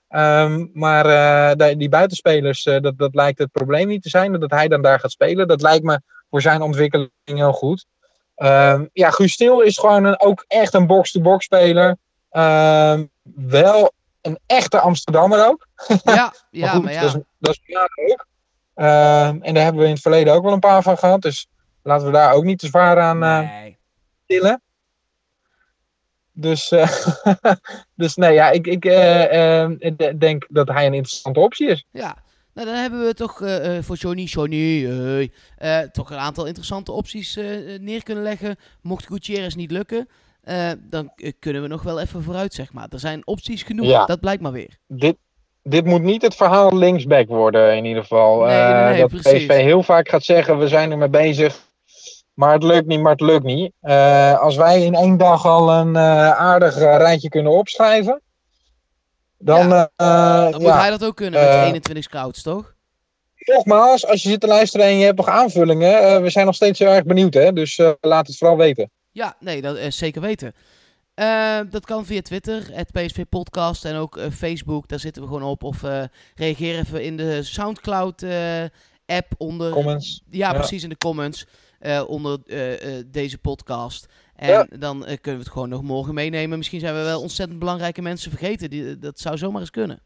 Ehm, 0.08 0.66
maar 0.74 1.06
eh, 1.06 1.56
die, 1.56 1.78
die 1.78 1.90
buitenspelers, 1.90 2.66
eh, 2.66 2.82
dat, 2.82 2.98
dat 2.98 3.16
lijkt 3.16 3.40
het 3.40 3.52
probleem 3.52 3.88
niet 3.88 4.02
te 4.04 4.10
zijn. 4.10 4.40
Dat 4.40 4.52
hij 4.52 4.68
dan 4.68 4.82
daar 4.82 5.00
gaat 5.00 5.12
spelen. 5.12 5.48
Dat 5.48 5.62
lijkt 5.62 5.84
me 5.84 6.02
voor 6.30 6.42
zijn 6.42 6.62
ontwikkeling 6.62 7.10
heel 7.24 7.54
goed. 7.54 7.86
Ehm, 8.36 8.86
ja, 8.94 9.10
Guus 9.10 9.32
Stil 9.34 9.60
is 9.62 9.78
gewoon 9.78 10.04
een, 10.04 10.20
ook 10.20 10.46
echt 10.48 10.74
een 10.74 10.88
box-to-box 10.88 11.46
speler. 11.46 11.98
Ehm, 12.30 13.06
wel 13.36 13.92
een 14.22 14.40
echte 14.46 14.80
Amsterdammer 14.80 15.48
ook. 15.48 15.68
ja, 16.04 16.34
ja, 16.52 16.68
goed, 16.70 16.84
maar 16.84 16.94
ja. 16.94 17.02
Dat 17.02 17.16
is, 17.16 17.22
dat 17.40 17.54
is 17.54 17.62
Milaan 17.66 17.88
ook. 18.12 18.28
Ehm, 18.80 19.42
en 19.42 19.54
daar 19.54 19.64
hebben 19.64 19.82
we 19.82 19.88
in 19.88 19.94
het 19.94 20.02
verleden 20.02 20.34
ook 20.34 20.44
wel 20.44 20.54
een 20.54 20.60
paar 20.60 20.84
van 20.84 20.98
gehad. 20.98 21.22
Dus 21.22 21.48
laten 21.84 22.06
we 22.06 22.12
daar 22.14 22.34
ook 22.34 22.44
niet 22.44 22.60
te 22.60 22.68
zwaar 22.68 23.00
aan 23.00 23.24
eh, 23.24 23.40
Nee. 23.62 23.78
tillen. 24.26 24.62
Dus, 26.32 26.72
eh, 26.72 26.92
dus 27.96 28.16
nee, 28.16 28.34
ja, 28.34 28.50
ik, 28.50 28.68
ik 28.68 28.86
eh, 28.86 29.62
eh, 29.64 29.72
de- 29.98 30.18
denk 30.18 30.46
dat 30.50 30.68
hij 30.68 30.86
een 30.86 30.94
interessante 30.94 31.40
optie 31.40 31.68
is. 31.68 31.86
Ja. 31.92 32.18
Nou, 32.54 32.68
dan 32.68 32.76
hebben 32.80 33.06
we 33.06 33.14
toch 33.14 33.38
voor 33.86 33.96
Johnny, 33.96 34.24
Johnny, 34.24 35.32
toch 35.92 36.12
een 36.12 36.18
aantal 36.18 36.46
interessante 36.46 36.92
opties 36.92 37.36
neer 37.80 38.04
kunnen 38.04 38.24
leggen. 38.24 38.56
Mocht 38.82 39.06
Gutierrez 39.08 39.54
niet 39.56 39.72
lukken, 39.72 40.08
dan 40.80 41.12
kunnen 41.40 41.62
we 41.62 41.68
nog 41.68 41.84
wel 41.84 42.00
even 42.00 42.24
vooruit, 42.24 42.54
zeg 42.54 42.74
maar. 42.74 42.88
Er 42.90 43.00
zijn 43.00 43.28
opties 43.28 43.64
genoeg, 43.64 43.86
Ja. 43.88 44.06
dat 44.06 44.20
blijkt 44.20 44.42
maar 44.42 44.52
weer. 44.52 44.78
Dit, 44.88 45.18
dit 45.70 45.86
moet 45.86 46.02
niet 46.02 46.22
het 46.22 46.36
verhaal 46.36 46.78
linksback 46.78 47.28
worden, 47.28 47.76
in 47.78 47.86
ieder 47.86 48.02
geval. 48.02 48.40
Nee, 48.40 48.58
Eh, 48.58 48.74
nee, 48.76 48.90
nee, 48.92 49.00
dat 49.02 49.10
precies. 49.10 49.46
PSV 49.46 49.62
heel 49.62 49.84
vaak 49.84 50.10
gaat 50.10 50.24
zeggen, 50.24 50.58
we 50.60 50.68
zijn 50.68 50.92
ermee 50.92 51.10
bezig. 51.10 51.60
Maar 52.34 52.54
het 52.54 52.64
lukt 52.64 52.88
niet, 52.88 53.00
maar 53.02 53.12
het 53.12 53.22
lukt 53.22 53.44
niet. 53.44 53.72
Eh, 53.82 54.40
als 54.40 54.56
wij 54.56 54.84
in 54.84 54.96
één 54.96 55.18
dag 55.18 55.46
al 55.46 55.72
een 55.72 55.96
eh, 55.96 56.32
aardig 56.32 56.78
rijtje 56.78 57.30
kunnen 57.30 57.52
opschrijven. 57.52 58.22
Dan, 59.38 59.68
Ja, 59.70 59.90
Dan 59.96 60.62
moet 60.62 60.62
ja. 60.72 60.80
hij 60.80 60.90
dat 60.90 61.06
ook 61.06 61.16
kunnen 61.16 61.40
met 61.40 61.50
Eh, 61.50 61.64
21 61.66 62.04
scouts, 62.04 62.42
toch? 62.42 62.74
nogmaals, 63.46 64.08
als 64.08 64.24
je 64.24 64.30
zit 64.30 64.40
te 64.42 64.48
luisteren 64.48 64.86
en 64.86 64.98
je 64.98 65.06
hebt 65.06 65.18
nog 65.18 65.28
aanvullingen. 65.28 66.22
we 66.22 66.30
zijn 66.30 66.46
nog 66.46 66.56
steeds 66.56 66.80
heel 66.80 66.88
erg 66.92 67.04
benieuwd, 67.04 67.34
hè? 67.34 67.54
dus 67.54 67.82
laat 68.02 68.28
het 68.28 68.38
vooral 68.38 68.58
weten. 68.58 68.92
Ja, 69.12 69.36
nee, 69.40 69.62
dat 69.62 69.78
zeker 69.90 70.22
weten. 70.22 70.54
Eh, 71.20 71.60
dat 71.70 71.86
kan 71.86 72.06
via 72.06 72.22
Twitter, 72.22 72.68
het 72.72 72.92
PSV 72.92 73.24
Podcast 73.30 73.86
en 73.86 73.96
ook 73.96 74.18
eh, 74.18 74.32
Facebook. 74.32 74.88
Daar 74.88 75.00
zitten 75.00 75.22
we 75.22 75.28
gewoon 75.28 75.44
op. 75.44 75.64
Of 75.64 75.84
eh, 75.84 76.04
reageer 76.36 76.80
even 76.80 77.04
in 77.04 77.18
de 77.18 77.44
Soundcloud 77.44 78.26
app 79.06 79.34
onder. 79.38 79.72
Comments. 79.72 80.22
ja, 80.30 80.52
ja. 80.52 80.58
precies 80.58 80.84
in 80.84 80.90
de 80.90 80.98
comments 80.98 81.46
onder 82.08 82.40
deze 83.08 83.38
podcast. 83.38 84.06
En 84.36 84.50
Ja. 84.50 84.68
dan 84.80 85.00
kunnen 85.00 85.22
we 85.24 85.32
het 85.32 85.50
gewoon 85.50 85.70
nog 85.70 85.82
morgen 85.82 86.14
meenemen. 86.14 86.58
Misschien 86.58 86.80
zijn 86.80 86.96
we 86.96 87.02
wel 87.02 87.22
ontzettend 87.22 87.60
belangrijke 87.60 88.02
mensen 88.02 88.32
vergeten. 88.32 88.70
Die, 88.70 89.00
dat 89.00 89.20
zou 89.20 89.38
zomaar 89.38 89.62
eens 89.62 89.72
kunnen. 89.72 90.04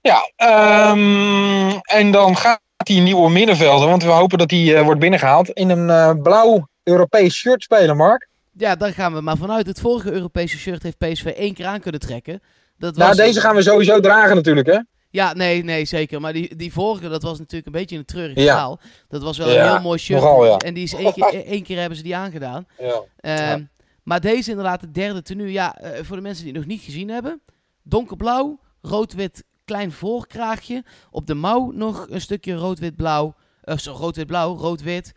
Ja, 0.00 0.32
ehm, 0.36 1.78
en 1.82 2.10
dan 2.10 2.36
gaat 2.36 2.60
die 2.76 3.00
nieuwe 3.00 3.30
middenvelder, 3.30 3.88
want 3.88 4.02
we 4.02 4.10
hopen 4.10 4.38
dat 4.38 4.48
die 4.48 4.78
wordt 4.78 5.00
binnengehaald, 5.00 5.50
in 5.50 5.70
een 5.70 6.22
blauw 6.22 6.68
Europees 6.82 7.34
shirt 7.34 7.62
spelen, 7.62 7.96
Mark. 7.96 8.27
Ja, 8.58 8.74
daar 8.76 8.92
gaan 8.92 9.14
we 9.14 9.20
maar 9.20 9.36
vanuit. 9.36 9.66
Het 9.66 9.80
vorige 9.80 10.12
Europese 10.12 10.58
shirt 10.58 10.82
heeft 10.82 10.98
PSV 10.98 11.24
één 11.24 11.54
keer 11.54 11.66
aan 11.66 11.80
kunnen 11.80 12.00
trekken. 12.00 12.40
Dat 12.78 12.96
Nou, 12.96 13.08
was, 13.08 13.16
deze 13.16 13.40
gaan 13.40 13.54
we 13.54 13.62
sowieso 13.62 14.00
dragen 14.00 14.36
natuurlijk, 14.36 14.66
hè? 14.66 14.78
Ja, 15.10 15.32
nee, 15.34 15.64
nee, 15.64 15.84
zeker. 15.84 16.20
Maar 16.20 16.32
die, 16.32 16.56
die 16.56 16.72
vorige, 16.72 17.08
dat 17.08 17.22
was 17.22 17.38
natuurlijk 17.38 17.66
een 17.66 17.72
beetje 17.80 17.96
een 17.96 18.04
treurig 18.04 18.36
Ja. 18.36 18.42
verhaal. 18.42 18.80
Dat 19.08 19.22
was 19.22 19.38
wel 19.38 19.50
Ja, 19.50 19.64
een 19.66 19.70
heel 19.72 19.80
mooi 19.82 19.98
shirt. 19.98 20.20
nogal, 20.22 20.44
ja. 20.46 20.56
En 20.56 20.74
die 20.74 20.82
is 20.82 20.94
één 20.94 21.12
keer, 21.12 21.44
één 21.46 21.62
keer 21.62 21.78
hebben 21.78 21.96
ze 21.96 22.02
die 22.04 22.16
aangedaan. 22.16 22.66
Ja. 22.78 23.02
Ehm. 23.20 23.64
Maar 24.02 24.20
deze 24.20 24.50
inderdaad, 24.50 24.80
de 24.80 24.90
derde 24.90 25.22
tenue. 25.22 25.52
Ja, 25.52 25.76
eh, 25.78 26.04
voor 26.04 26.16
de 26.16 26.22
mensen 26.22 26.44
die 26.44 26.52
het 26.52 26.60
nog 26.62 26.70
niet 26.70 26.82
gezien 26.82 27.08
hebben. 27.08 27.40
Donkerblauw, 27.82 28.60
rood-wit, 28.82 29.44
klein 29.64 29.92
voorkraagje. 29.92 30.84
Op 31.10 31.26
de 31.26 31.34
mouw 31.34 31.70
nog 31.70 32.06
een 32.10 32.20
stukje 32.20 32.54
rood-wit-blauw. 32.54 33.34
Uh, 33.64 33.76
zo, 33.76 33.92
rood-wit-blauw, 33.92 34.56
rood-wit. 34.56 35.12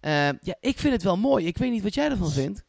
Eh, 0.00 0.12
ja, 0.28 0.54
ik 0.60 0.78
vind 0.78 0.92
het 0.92 1.02
wel 1.02 1.16
mooi. 1.16 1.46
Ik 1.46 1.58
weet 1.58 1.70
niet 1.70 1.82
wat 1.82 1.94
jij 1.94 2.10
ervan 2.10 2.30
vindt. 2.30 2.64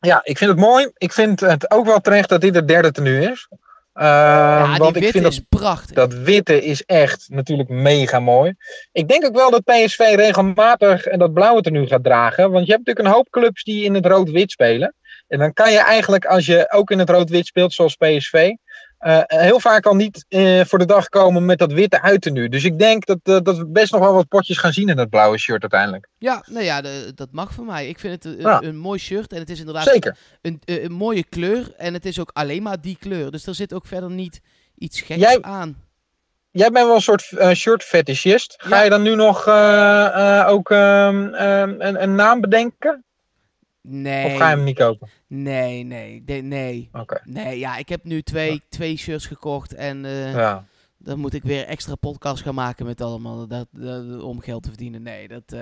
Ja, 0.00 0.20
ik 0.22 0.38
vind 0.38 0.50
het 0.50 0.60
mooi. 0.60 0.90
Ik 0.96 1.12
vind 1.12 1.40
het 1.40 1.70
ook 1.70 1.86
wel 1.86 2.00
terecht 2.00 2.28
dat 2.28 2.40
dit 2.40 2.54
het 2.54 2.68
derde 2.68 2.92
tenue 2.92 3.30
is. 3.30 3.48
Uh, 3.94 4.02
ja, 4.02 4.68
die 4.70 4.78
want 4.78 4.96
ik 4.96 5.08
vind 5.08 5.26
is 5.26 5.36
dat, 5.36 5.60
prachtig. 5.60 5.96
dat 5.96 6.14
witte 6.14 6.64
is 6.64 6.82
echt 6.84 7.26
natuurlijk 7.28 7.68
mega 7.68 8.20
mooi. 8.20 8.54
Ik 8.92 9.08
denk 9.08 9.24
ook 9.24 9.34
wel 9.34 9.50
dat 9.50 9.64
PSV 9.64 10.12
regelmatig 10.16 11.02
dat 11.02 11.32
blauwe 11.32 11.60
tenue 11.60 11.86
gaat 11.86 12.04
dragen. 12.04 12.50
Want 12.50 12.66
je 12.66 12.72
hebt 12.72 12.86
natuurlijk 12.86 13.06
een 13.06 13.14
hoop 13.14 13.30
clubs 13.30 13.64
die 13.64 13.84
in 13.84 13.94
het 13.94 14.06
rood-wit 14.06 14.50
spelen. 14.50 14.94
En 15.28 15.38
dan 15.38 15.52
kan 15.52 15.72
je 15.72 15.78
eigenlijk, 15.78 16.24
als 16.24 16.46
je 16.46 16.72
ook 16.72 16.90
in 16.90 16.98
het 16.98 17.10
rood-wit 17.10 17.46
speelt, 17.46 17.72
zoals 17.72 17.96
PSV, 17.96 18.52
eh, 18.98 19.20
heel 19.26 19.60
vaak 19.60 19.86
al 19.86 19.94
niet 19.94 20.24
eh, 20.28 20.64
voor 20.64 20.78
de 20.78 20.84
dag 20.84 21.08
komen 21.08 21.44
met 21.44 21.58
dat 21.58 21.72
witte 21.72 22.02
uittenue. 22.02 22.48
Dus 22.48 22.64
ik 22.64 22.78
denk 22.78 23.06
dat, 23.06 23.18
eh, 23.22 23.38
dat 23.42 23.56
we 23.56 23.66
best 23.66 23.92
nog 23.92 24.00
wel 24.00 24.14
wat 24.14 24.28
potjes 24.28 24.58
gaan 24.58 24.72
zien 24.72 24.88
in 24.88 24.96
dat 24.96 25.08
blauwe 25.10 25.38
shirt 25.38 25.60
uiteindelijk. 25.62 26.08
Ja, 26.18 26.42
nou 26.46 26.64
ja, 26.64 26.80
de- 26.80 27.12
dat 27.14 27.28
mag 27.32 27.52
voor 27.52 27.64
mij. 27.64 27.88
Ik 27.88 27.98
vind 27.98 28.24
het 28.24 28.34
een, 28.34 28.40
Ja. 28.40 28.62
een 28.62 28.76
mooi 28.76 28.98
shirt. 28.98 29.32
En 29.32 29.38
het 29.38 29.50
is 29.50 29.58
inderdaad 29.58 29.84
Zeker. 29.84 30.16
een, 30.42 30.60
een, 30.64 30.84
een 30.84 30.92
mooie 30.92 31.24
kleur. 31.24 31.72
En 31.76 31.94
het 31.94 32.04
is 32.04 32.20
ook 32.20 32.30
alleen 32.32 32.62
maar 32.62 32.80
die 32.80 32.96
kleur. 33.00 33.30
Dus 33.30 33.46
er 33.46 33.54
zit 33.54 33.72
ook 33.72 33.86
verder 33.86 34.10
niet 34.10 34.40
iets 34.78 35.00
geks 35.00 35.20
Jij- 35.20 35.42
aan. 35.42 35.84
Jij 36.50 36.70
bent 36.70 36.86
wel 36.86 36.94
een 36.94 37.00
soort 37.00 37.32
shirt 37.54 37.82
fetishist. 37.82 38.54
Ga 38.58 38.76
Ja. 38.76 38.82
je 38.82 38.90
dan 38.90 39.02
nu 39.02 39.14
nog 39.14 39.48
ook 40.48 40.70
ehm, 40.70 41.26
ehm, 41.34 41.74
een, 41.78 42.02
een 42.02 42.14
naam 42.14 42.40
bedenken? 42.40 43.04
Nee. 43.88 44.24
Of 44.26 44.36
ga 44.36 44.50
je 44.50 44.56
hem 44.56 44.64
niet 44.64 44.78
kopen? 44.78 45.08
Nee, 45.26 45.82
nee, 45.84 46.22
de- 46.24 46.32
nee. 46.32 46.88
Oké. 46.92 47.20
Nee, 47.24 47.58
ja, 47.58 47.76
ik 47.76 47.88
heb 47.88 48.04
nu 48.04 48.22
twee, 48.22 48.62
twee 48.68 48.96
shirts 48.96 49.26
gekocht. 49.26 49.74
En 49.74 50.04
eh, 50.04 50.34
Ja. 50.34 50.64
dan 50.98 51.18
moet 51.18 51.34
ik 51.34 51.42
weer 51.42 51.66
extra 51.66 51.94
podcast 51.94 52.42
gaan 52.42 52.54
maken 52.54 52.86
met 52.86 53.00
allemaal. 53.00 53.46
Dat, 53.46 53.66
dat- 53.70 54.22
om 54.22 54.40
geld 54.40 54.62
te 54.62 54.68
verdienen. 54.68 55.02
Nee, 55.02 55.28
dat 55.28 55.42
eh 55.46 55.60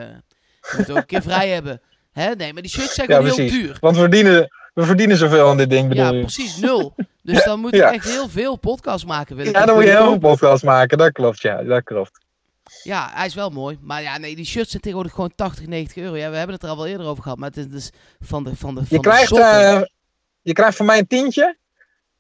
moet 0.77 0.91
ook 0.91 0.97
een 0.97 1.07
keer 1.07 1.23
vrij 1.23 1.49
hebben. 1.59 1.81
Hè? 2.13 2.31
Nee, 2.35 2.53
maar 2.53 2.63
die 2.63 2.71
shirts 2.71 2.95
zijn 2.95 3.09
Ja, 3.09 3.17
gewoon 3.17 3.37
heel 3.41 3.49
duur. 3.51 3.77
Want 3.81 3.95
we 3.95 4.01
verdienen, 4.01 4.49
we 4.75 4.83
verdienen 4.85 5.17
zoveel 5.17 5.49
aan 5.49 5.57
dit 5.57 5.71
ding, 5.71 5.89
bedoel 5.89 6.15
Ja, 6.15 6.21
precies 6.21 6.57
nul. 6.57 6.95
Dus 7.23 7.45
dan 7.45 7.61
moet 7.61 7.75
ik 7.75 7.81
echt 7.81 8.09
heel 8.09 8.29
veel 8.29 8.57
podcasts 8.57 9.05
maken. 9.05 9.37
Wil 9.37 9.45
Ja, 9.47 9.67
dan 9.67 9.75
moet 9.75 9.85
je 9.85 9.91
heel 9.91 10.05
veel 10.05 10.19
podcasts 10.19 10.63
maken. 10.65 10.99
Dat 10.99 11.13
klopt, 11.13 11.41
ja. 11.41 11.63
Dat 11.63 11.83
klopt. 11.83 12.24
Ja, 12.83 13.11
hij 13.15 13.27
is 13.27 13.35
wel 13.35 13.51
mooi. 13.51 13.79
Maar 13.81 14.03
ja, 14.03 14.19
nee, 14.19 14.37
die 14.37 14.45
shirts 14.45 14.71
zijn 14.71 14.83
tegenwoordig 14.83 15.15
gewoon 15.15 15.33
80, 15.35 15.67
90 15.67 15.97
euro. 16.03 16.17
Ja, 16.17 16.31
we 16.31 16.37
hebben 16.37 16.55
het 16.55 16.65
er 16.65 16.71
al 16.71 16.77
wel 16.77 16.87
eerder 16.87 17.07
over 17.07 17.23
gehad. 17.23 17.39
Maar 17.39 17.49
het 17.49 17.59
is 17.59 17.69
dus 17.69 17.91
van 18.21 18.45
de 18.45 18.57
van 18.57 18.75
de 18.75 18.81
van 18.81 18.87
Je 18.91 19.03
de 19.03 19.09
krijgt, 19.09 19.33
eh, 19.39 19.81
je 20.43 20.53
krijgt 20.53 20.77
van 20.77 20.87
mij 20.87 20.99
een 20.99 21.07
tientje 21.07 21.57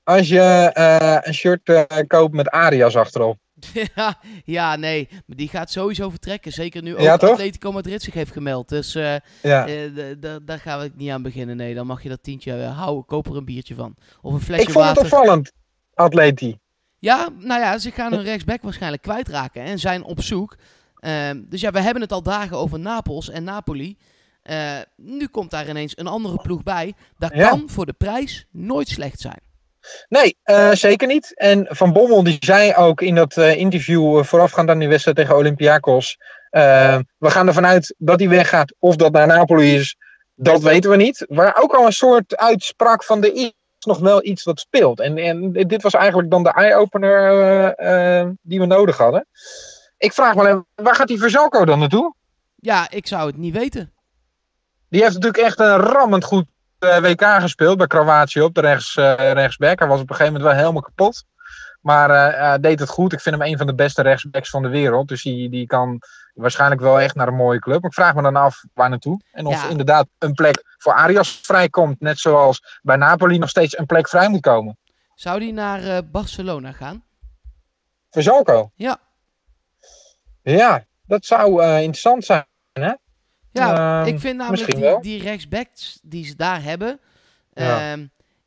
als 0.03 0.29
je 0.29 0.41
eh, 0.41 1.19
een 1.21 1.35
shirt 1.35 1.69
eh, 1.69 1.83
koopt 2.07 2.35
met 2.35 2.49
Arias 2.49 2.97
achterop. 2.97 3.39
ja, 3.95 4.19
ja, 4.45 4.77
nee. 4.77 5.09
Maar 5.11 5.37
die 5.37 5.49
gaat 5.49 5.71
sowieso 5.71 6.11
vertrekken. 6.11 6.53
Zeker 6.53 6.83
nu 6.83 6.95
ook 6.95 7.01
Ja? 7.01 7.13
Atletico 7.13 7.73
Madrid 7.73 8.03
zich 8.03 8.15
heeft 8.15 8.33
gemeld. 8.33 8.69
Dus 8.69 8.93
Ja. 8.93 9.67
daar 10.43 10.59
gaan 10.61 10.81
we 10.81 10.91
niet 10.95 11.11
aan 11.11 11.23
beginnen. 11.23 11.57
Nee, 11.57 11.75
dan 11.75 11.87
mag 11.87 12.03
je 12.03 12.09
dat 12.09 12.23
tientje 12.23 12.63
houden. 12.63 13.05
Koop 13.05 13.27
er 13.27 13.37
een 13.37 13.45
biertje 13.45 13.75
van. 13.75 13.95
Of 14.23 14.33
een 14.33 14.41
flesje 14.41 14.63
Ik 14.63 14.71
vond 14.71 14.85
water. 14.85 15.03
het 15.03 15.13
opvallend, 15.13 15.53
Atleti. 15.95 16.59
Ja, 17.05 17.29
nou 17.39 17.61
ja, 17.61 17.79
ze 17.79 17.91
gaan 17.91 18.13
hun 18.13 18.23
rechtsback 18.23 18.63
waarschijnlijk 18.63 19.03
kwijtraken 19.03 19.63
en 19.63 19.79
zijn 19.79 20.03
op 20.05 20.23
zoek. 20.23 20.57
Ehm, 21.01 21.41
dus 21.49 21.61
ja, 21.61 21.71
we 21.71 21.81
hebben 21.81 22.03
het 22.03 22.13
al 22.13 22.23
dagen 22.23 22.57
over 22.57 22.79
Napels 22.81 23.31
en 23.31 23.45
Napoli. 23.45 23.97
Eh, 24.43 24.79
nu 24.97 25.27
komt 25.27 25.51
daar 25.51 25.69
ineens 25.69 25.99
een 25.99 26.07
andere 26.07 26.37
ploeg 26.43 26.63
bij. 26.63 26.95
Dat 27.19 27.31
Ja. 27.35 27.49
kan 27.49 27.63
voor 27.67 27.87
de 27.87 27.93
prijs 27.93 28.47
nooit 28.51 28.89
slecht 28.89 29.21
zijn. 29.21 29.41
Nee, 30.09 30.37
eh, 30.43 30.71
zeker 30.73 31.09
niet. 31.09 31.33
En 31.37 31.67
Van 31.71 31.93
Bommel 31.93 32.23
die 32.23 32.37
zei 32.41 32.75
ook 32.75 33.01
in 33.01 33.15
dat 33.15 33.37
eh, 33.37 33.57
interview 33.57 34.25
voorafgaand 34.25 34.69
aan 34.71 34.79
die 34.79 34.89
wedstrijd 34.89 35.17
tegen 35.17 35.37
Olympiakos. 35.37 36.17
eh, 36.51 36.99
we 37.19 37.31
gaan 37.31 37.47
ervan 37.47 37.67
uit 37.67 37.95
dat 37.99 38.21
hij 38.21 38.29
weggaat. 38.29 38.75
Of 38.79 38.97
dat 38.97 39.13
naar 39.13 39.27
Napoli 39.27 39.75
is, 39.75 39.97
dat 40.35 40.63
weten 40.63 40.91
we 40.91 40.97
niet. 40.97 41.25
Waar 41.29 41.63
ook 41.63 41.75
al 41.75 41.87
een 41.87 41.93
soort 41.93 42.37
uitsprak 42.37 43.05
van 43.05 43.21
de 43.21 43.53
is 43.87 43.93
nog 43.93 43.99
wel 43.99 44.25
iets 44.25 44.45
dat 44.45 44.61
speelt. 44.61 45.01
En, 45.01 45.19
en 45.19 45.53
dit 45.53 45.83
was 45.83 45.95
eigenlijk 45.95 46.31
dan 46.31 46.43
de 46.43 46.53
eye-opener 46.53 47.41
eh, 47.79 48.21
eh, 48.21 48.29
die 48.43 48.61
we 48.61 48.67
nodig 48.67 48.97
hadden. 48.97 49.27
Ik 49.99 50.13
vraag 50.13 50.35
me 50.35 50.41
alleen, 50.41 50.67
waar 50.75 50.95
gaat 50.95 51.09
die 51.09 51.19
Verzalco 51.19 51.65
dan 51.65 51.79
naartoe? 51.79 52.15
Ja, 52.55 52.91
ik 52.91 53.07
zou 53.07 53.27
het 53.27 53.37
niet 53.37 53.57
weten. 53.57 53.93
Die 54.89 55.03
heeft 55.03 55.15
natuurlijk 55.15 55.43
echt 55.43 55.59
een 55.59 55.77
rammend 55.77 56.25
goed 56.25 56.47
eh, 56.79 56.99
WK 56.99 57.25
gespeeld 57.25 57.77
bij 57.77 57.87
Kroatië 57.87 58.41
op 58.41 58.55
de 58.55 58.61
rechts, 58.61 58.95
rechtsback. 58.95 59.79
Hij 59.79 59.89
was 59.89 60.01
op 60.01 60.11
een 60.11 60.17
gegeven 60.17 60.33
moment 60.33 60.51
wel 60.51 60.61
helemaal 60.61 60.83
kapot. 60.83 61.25
Maar 61.85 62.39
hij 62.39 62.61
deed 62.61 62.81
het 62.81 62.89
goed. 62.89 63.13
Ik 63.13 63.21
vind 63.21 63.37
hem 63.37 63.47
een 63.51 63.57
van 63.57 63.67
de 63.67 63.75
beste 63.75 64.03
rechtsbacks 64.03 64.51
van 64.51 64.63
de 64.63 64.69
wereld. 64.69 65.09
Dus 65.09 65.23
die, 65.23 65.49
die 65.51 65.67
kan 65.67 66.01
waarschijnlijk 66.35 66.81
wel 66.81 67.01
echt 67.01 67.15
naar 67.15 67.29
een 67.29 67.35
mooie 67.35 67.59
club. 67.59 67.81
Maar 67.81 67.91
ik 67.91 67.97
vraag 67.97 68.15
me 68.15 68.23
dan 68.23 68.37
af 68.37 68.65
waar 68.75 68.89
naartoe. 68.89 69.21
En 69.33 69.47
of 69.47 69.63
Ja. 69.63 69.69
inderdaad 69.69 70.07
een 70.19 70.33
plek 70.33 70.63
voor 70.79 70.93
Arias 70.93 71.39
vrijkomt. 71.43 72.01
Net 72.01 72.19
zoals 72.19 72.79
bij 72.83 72.97
Napoli 72.97 73.39
nog 73.39 73.49
steeds 73.49 73.79
een 73.79 73.87
plek 73.87 74.09
vrij 74.09 74.29
moet 74.29 74.41
komen. 74.41 74.79
Zou 75.15 75.39
die 75.39 75.53
naar 75.53 75.83
eh, 75.83 75.99
Barcelona 76.11 76.73
gaan? 76.73 77.05
Verzalco. 78.11 78.71
Ja. 78.75 78.99
Ja, 80.43 80.85
dat 81.07 81.25
zou 81.27 81.63
interessant 81.65 82.25
zijn. 82.25 82.47
Ja, 82.73 82.99
Ehm, 84.01 84.07
ik 84.15 84.21
vind 84.21 84.37
namelijk 84.37 84.75
die, 84.75 85.01
die 85.01 85.23
rechtsbacks 85.23 85.99
die 86.03 86.25
ze 86.27 86.35
daar 86.37 86.63
hebben. 86.63 87.01
Ja. 87.53 87.97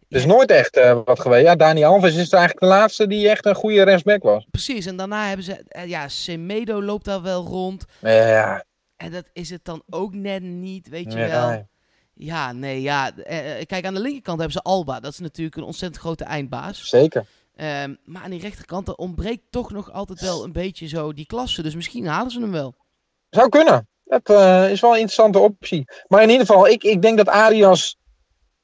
Er 0.10 0.18
is 0.18 0.26
nooit 0.26 0.52
echt 0.52 0.76
eh, 0.78 1.00
wat 1.06 1.20
geweest. 1.20 1.46
Ja, 1.46 1.56
Dani 1.56 1.84
Alves 1.84 2.16
is 2.16 2.30
eigenlijk 2.30 2.60
de 2.60 2.66
laatste 2.66 3.08
die 3.08 3.30
echt 3.30 3.46
een 3.46 3.56
goede 3.56 3.84
rechtsback 3.84 4.24
was. 4.24 4.46
precies, 4.52 4.86
en 4.86 4.98
daarna 4.98 5.28
hebben 5.28 5.46
ze... 5.46 5.64
eh, 5.68 5.86
ja, 5.88 6.08
Semedo 6.08 6.84
loopt 6.84 7.06
daar 7.06 7.22
wel 7.22 7.44
rond. 7.46 7.86
Ja, 8.02 8.64
En 8.98 9.12
dat 9.12 9.26
is 9.34 9.50
het 9.50 9.66
dan 9.66 9.84
ook 9.90 10.14
net 10.14 10.42
niet, 10.42 10.90
weet 10.90 11.14
je 11.14 11.20
ja. 11.20 11.28
wel. 11.28 11.68
Ja, 12.14 12.52
nee, 12.52 12.82
ja. 12.82 13.16
eh, 13.16 13.66
kijk, 13.66 13.86
aan 13.86 13.94
de 13.94 14.00
linkerkant 14.00 14.40
hebben 14.40 14.58
ze 14.58 14.62
Alba. 14.62 15.00
Dat 15.00 15.12
is 15.12 15.20
natuurlijk 15.20 15.58
een 15.58 15.64
ontzettend 15.64 16.02
grote 16.02 16.24
eindbaas. 16.24 16.90
zeker. 16.90 17.26
Ehm, 17.56 17.96
maar 18.06 18.24
aan 18.24 18.30
die 18.32 18.42
rechterkant 18.42 18.88
er 18.88 18.96
ontbreekt 18.96 19.44
toch 19.50 19.72
nog 19.72 19.92
altijd 19.92 20.22
wel 20.22 20.44
een 20.44 20.52
beetje 20.52 20.88
zo 20.88 21.14
die 21.14 21.26
klasse. 21.26 21.62
Dus 21.64 21.76
misschien 21.76 22.08
halen 22.08 22.32
ze 22.32 22.40
hem 22.40 22.52
wel. 22.52 22.76
Zou 23.30 23.50
kunnen. 23.50 23.88
Dat 24.04 24.30
is 24.70 24.82
wel 24.82 24.92
een 24.92 25.00
interessante 25.00 25.40
optie. 25.40 25.84
Maar 26.08 26.22
in 26.24 26.30
ieder 26.30 26.46
geval, 26.46 26.68
ik, 26.68 26.84
ik 26.84 27.02
denk 27.02 27.18
dat 27.18 27.28
Arias 27.28 27.98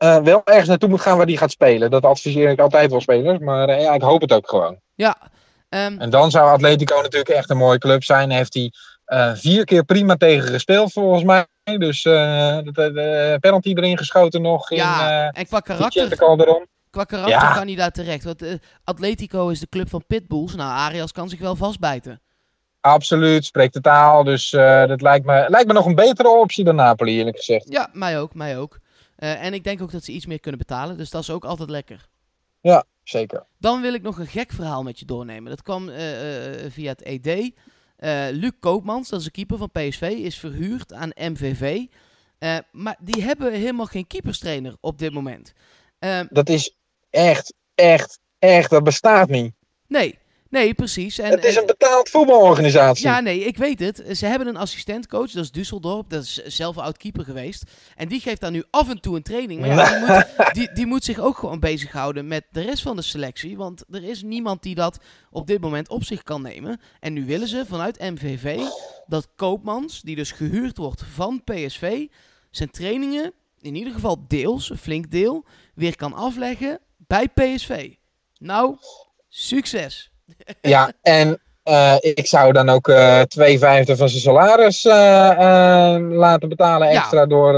eh, 0.04 0.18
wel 0.18 0.42
ergens 0.44 0.68
naartoe 0.68 0.89
moet 0.89 1.02
gaan 1.02 1.18
waar 1.18 1.26
hij 1.26 1.36
gaat 1.36 1.52
spelen. 1.52 1.92
Dat 1.92 2.06
adviseer 2.06 2.50
ik 2.50 2.60
altijd 2.60 2.92
wel 2.92 3.02
spelers. 3.02 3.39
Maar 3.39 3.70
eh, 3.70 3.82
ja, 3.82 3.94
ik 3.94 4.02
hoop 4.02 4.22
het 4.22 4.34
ook 4.34 4.50
gewoon. 4.50 4.80
Ja, 4.96 5.18
Ehm, 5.70 6.00
En 6.00 6.10
dan 6.10 6.32
zou 6.32 6.50
Atletico 6.50 7.02
natuurlijk 7.02 7.30
echt 7.30 7.50
een 7.50 7.58
mooie 7.58 7.78
club 7.78 8.04
zijn. 8.04 8.30
Heeft 8.30 8.54
hij 8.54 8.72
eh, 9.06 9.32
vier 9.36 9.66
keer 9.66 9.84
prima 9.84 10.16
tegen 10.16 10.50
gespeeld 10.50 10.92
volgens 10.92 11.24
mij. 11.24 11.46
Dus 11.78 12.02
de, 12.02 13.38
penalty 13.39 13.74
erin 13.74 13.98
geschoten 13.98 14.42
nog 14.42 14.72
in 14.72 14.78
ja, 14.78 15.10
eh 15.10 15.39
en 15.39 15.48
qua 15.48 15.60
karakter, 15.60 16.16
qua 16.89 17.04
karakter 17.04 17.39
Ja. 17.39 17.54
kan 17.54 17.68
hij 17.68 17.76
daar 17.76 17.92
terecht. 17.92 18.24
Want 18.24 18.44
Atletico 18.84 19.50
is 19.50 19.60
de 19.60 19.70
club 19.70 19.89
van 19.89 20.04
pitbulls. 20.08 20.56
Nou, 20.56 20.72
Arias 20.72 21.12
kan 21.12 21.30
zich 21.30 21.39
wel 21.39 21.56
vastbijten. 21.56 22.22
Absoluut, 22.82 23.46
spreekt 23.46 23.74
de 23.74 23.82
taal. 23.82 24.24
Dus 24.24 24.50
dat 24.88 25.02
lijkt 25.02 25.26
me, 25.26 25.46
lijkt 25.48 25.68
me 25.68 25.74
nog 25.74 25.86
een 25.86 25.96
betere 25.96 26.30
optie 26.30 26.63
dan 26.63 26.76
Napoli 26.76 27.18
eerlijk 27.18 27.38
gezegd. 27.38 27.66
Ja, 27.70 27.89
mij 27.94 28.20
ook, 28.20 28.34
mij 28.34 28.58
ook. 28.58 28.82
Eh, 29.24 29.44
en 29.44 29.54
ik 29.54 29.64
denk 29.64 29.82
ook 29.82 29.92
dat 29.92 30.04
ze 30.04 30.12
iets 30.12 30.26
meer 30.26 30.40
kunnen 30.40 30.60
betalen. 30.60 30.98
Dus 30.98 31.10
dat 31.10 31.22
is 31.22 31.30
ook 31.30 31.46
altijd 31.46 31.70
lekker. 31.70 32.10
Ja, 32.62 32.84
zeker. 33.04 33.46
Dan 33.58 33.82
wil 33.82 33.94
ik 33.94 34.02
nog 34.02 34.20
een 34.20 34.28
gek 34.28 34.52
verhaal 34.52 34.84
met 34.84 35.00
je 35.00 35.06
doornemen. 35.06 35.50
Dat 35.50 35.62
kwam 35.62 35.90
eh, 35.90 36.66
eh, 36.66 36.72
via 36.72 36.92
het 36.92 37.02
ED. 37.02 37.52
Eh 37.96 38.28
Luc 38.32 38.52
Koopmans, 38.60 39.10
dat 39.10 39.20
is 39.20 39.26
de 39.26 39.32
keeper 39.32 39.58
van 39.58 39.72
PSV, 39.72 40.02
is 40.02 40.40
verhuurd 40.40 40.94
aan 40.94 41.12
MVV. 41.16 41.86
Maar 42.72 42.98
die 43.00 43.24
hebben 43.24 43.54
helemaal 43.54 43.86
geen 43.86 44.08
keeperstrainer 44.08 44.76
op 44.80 45.00
dit 45.00 45.14
moment. 45.14 45.54
Dat 46.30 46.50
is 46.50 46.76
echt, 47.10 47.54
echt, 47.76 48.20
echt, 48.40 48.70
dat 48.70 48.84
bestaat 48.84 49.30
niet. 49.30 49.54
nee, 49.88 50.18
nee, 50.54 50.74
precies. 50.74 51.20
En, 51.20 51.32
het 51.32 51.46
is 51.46 51.56
en- 51.56 51.62
een 51.62 51.68
betaald 51.68 52.10
voetbalorganisatie. 52.10 53.06
Ja, 53.06 53.20
nee, 53.20 53.39
ik 53.39 53.58
weet 53.58 53.80
het. 53.80 54.04
Ze 54.12 54.26
hebben 54.26 54.48
een 54.48 54.58
assistentcoach, 54.58 55.32
dat 55.32 55.44
is 55.44 55.52
Düsseldorp. 55.60 56.08
Dat 56.08 56.24
is 56.24 56.34
zelf 56.34 56.78
oud 56.78 56.98
keeper 56.98 57.24
geweest. 57.24 57.63
En 57.96 58.08
die 58.08 58.20
geeft 58.20 58.42
daar 58.42 58.52
nu 58.52 58.63
af 58.70 58.89
en 58.89 59.02
toe 59.02 59.16
een 59.16 59.24
training. 59.24 59.60
Maar 59.60 59.70
ja, 59.70 59.89
die, 59.89 60.00
moet, 60.06 60.54
die, 60.54 60.74
die 60.74 60.86
moet 60.86 61.04
zich 61.04 61.20
ook 61.20 61.38
gewoon 61.38 61.60
bezighouden 61.60 62.28
met 62.28 62.44
de 62.52 62.62
rest 62.62 62.84
van 62.84 62.96
de 62.96 63.02
selectie. 63.02 63.58
Want 63.58 63.84
er 63.92 64.04
is 64.04 64.24
niemand 64.24 64.63
die 64.63 64.76
dat 64.76 65.00
op 65.32 65.48
dit 65.48 65.62
moment 65.62 65.89
op 65.89 66.04
zich 66.04 66.24
kan 66.24 66.42
nemen. 66.42 66.80
En 67.00 67.13
nu 67.13 67.26
willen 67.26 67.48
ze 67.48 67.66
vanuit 67.68 68.00
MVV 68.00 68.60
dat 69.08 69.28
Koopmans, 69.36 70.02
die 70.02 70.16
dus 70.16 70.32
gehuurd 70.32 70.78
wordt 70.78 71.04
van 71.13 71.44
PSV, 71.44 72.06
zijn 72.52 72.72
trainingen, 72.72 73.34
in 73.62 73.76
ieder 73.76 73.94
geval 73.94 74.26
deels, 74.28 74.70
een 74.70 74.78
flink 74.78 75.12
deel, 75.12 75.46
weer 75.76 75.96
kan 75.96 76.13
afleggen 76.13 76.80
bij 76.98 77.28
PSV. 77.28 77.94
Nou, 78.38 78.78
succes. 79.30 80.12
Ja, 80.62 80.92
en 81.02 81.42
eh, 81.64 81.96
ik 82.00 82.28
zou 82.28 82.52
dan 82.52 82.70
ook 82.70 82.88
eh 82.88 83.22
twee 83.22 83.60
vijfde 83.60 83.98
van 83.98 84.10
zijn 84.10 84.22
salaris 84.22 84.86
eh, 84.86 85.98
laten 86.00 86.50
betalen 86.50 86.88
Ja. 86.92 86.94
extra 87.00 87.26
door, 87.26 87.54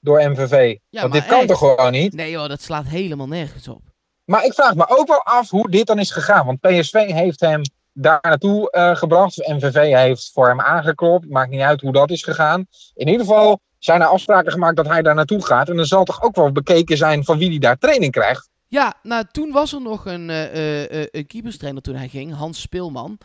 door 0.00 0.30
MVV. 0.30 0.76
Ja, 0.88 1.00
Want 1.00 1.12
dit 1.12 1.26
kan 1.26 1.38
echt. 1.38 1.48
toch 1.48 1.58
gewoon 1.58 1.92
niet? 1.92 2.12
Nee 2.12 2.30
joh, 2.30 2.48
dat 2.48 2.62
slaat 2.62 2.86
helemaal 2.86 3.28
nergens 3.28 3.68
op. 3.68 3.80
Maar 4.24 4.44
ik 4.44 4.52
vraag 4.54 4.74
me 4.74 4.84
ook 4.88 5.08
wel 5.08 5.22
af 5.22 5.50
hoe 5.50 5.70
dit 5.70 5.86
dan 5.86 5.98
is 5.98 6.10
gegaan. 6.10 6.46
Want 6.46 6.60
PSV 6.60 7.06
heeft 7.12 7.40
hem 7.40 7.60
daar 7.92 8.18
naartoe 8.22 8.92
gebracht. 8.96 9.36
MVV 9.36 9.92
heeft 9.94 10.30
voor 10.32 10.48
hem 10.48 10.60
aangeklopt. 10.60 11.30
Maakt 11.30 11.50
niet 11.50 11.60
uit 11.60 11.80
hoe 11.80 11.92
dat 11.92 12.10
is 12.10 12.22
gegaan. 12.22 12.66
In 12.94 13.08
ieder 13.08 13.26
geval 13.26 13.60
zijn 13.78 14.00
er 14.00 14.06
afspraken 14.06 14.52
gemaakt 14.52 14.76
dat 14.76 14.86
hij 14.86 15.02
daar 15.02 15.14
naartoe 15.14 15.44
gaat. 15.44 15.68
En 15.68 15.76
dan 15.76 15.84
zal 15.84 16.04
toch 16.04 16.22
ook 16.22 16.36
wel 16.36 16.52
bekeken 16.52 16.96
zijn 16.96 17.24
van 17.24 17.38
wie 17.38 17.50
die 17.50 17.60
daar 17.60 17.78
training 17.78 18.12
krijgt. 18.12 18.48
Ja, 18.74 18.94
nou 19.02 19.24
toen 19.30 19.52
was 19.52 19.72
er 19.72 19.80
nog 19.80 20.06
een, 20.06 20.30
eh 20.30 20.44
eh, 20.54 21.02
eh, 21.02 21.08
een 21.10 21.26
keeperstrainer 21.26 21.82
toen 21.82 21.94
hij 21.94 22.08
ging, 22.08 22.34
Hans 22.34 22.60
Speelman. 22.60 23.18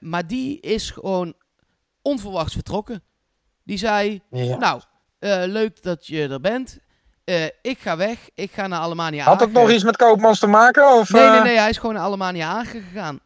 Maar 0.00 0.26
die 0.26 0.60
is 0.60 0.90
gewoon 0.90 1.34
onverwachts 2.02 2.52
vertrokken. 2.52 3.02
Die 3.64 3.78
zei, 3.78 4.22
Ja. 4.30 4.56
nou, 4.56 4.80
leuk 5.50 5.82
dat 5.82 6.06
je 6.06 6.28
er 6.28 6.40
bent. 6.40 6.78
Ik 7.62 7.78
ga 7.78 7.96
weg, 7.96 8.28
ik 8.34 8.50
ga 8.52 8.66
naar 8.66 8.80
Alemania 8.80 9.24
Had 9.24 9.40
het 9.40 9.48
Aachen. 9.48 9.60
nog 9.62 9.70
iets 9.70 9.84
met 9.84 9.96
Koopmans 9.96 10.38
te 10.38 10.46
maken? 10.46 10.94
Of, 10.98 11.10
Nee, 11.12 11.28
nee, 11.30 11.40
nee, 11.40 11.58
hij 11.58 11.70
is 11.70 11.78
gewoon 11.78 11.94
naar 11.94 12.04
Alemania 12.04 12.48
Aachen 12.48 12.82
gegaan. 12.82 13.20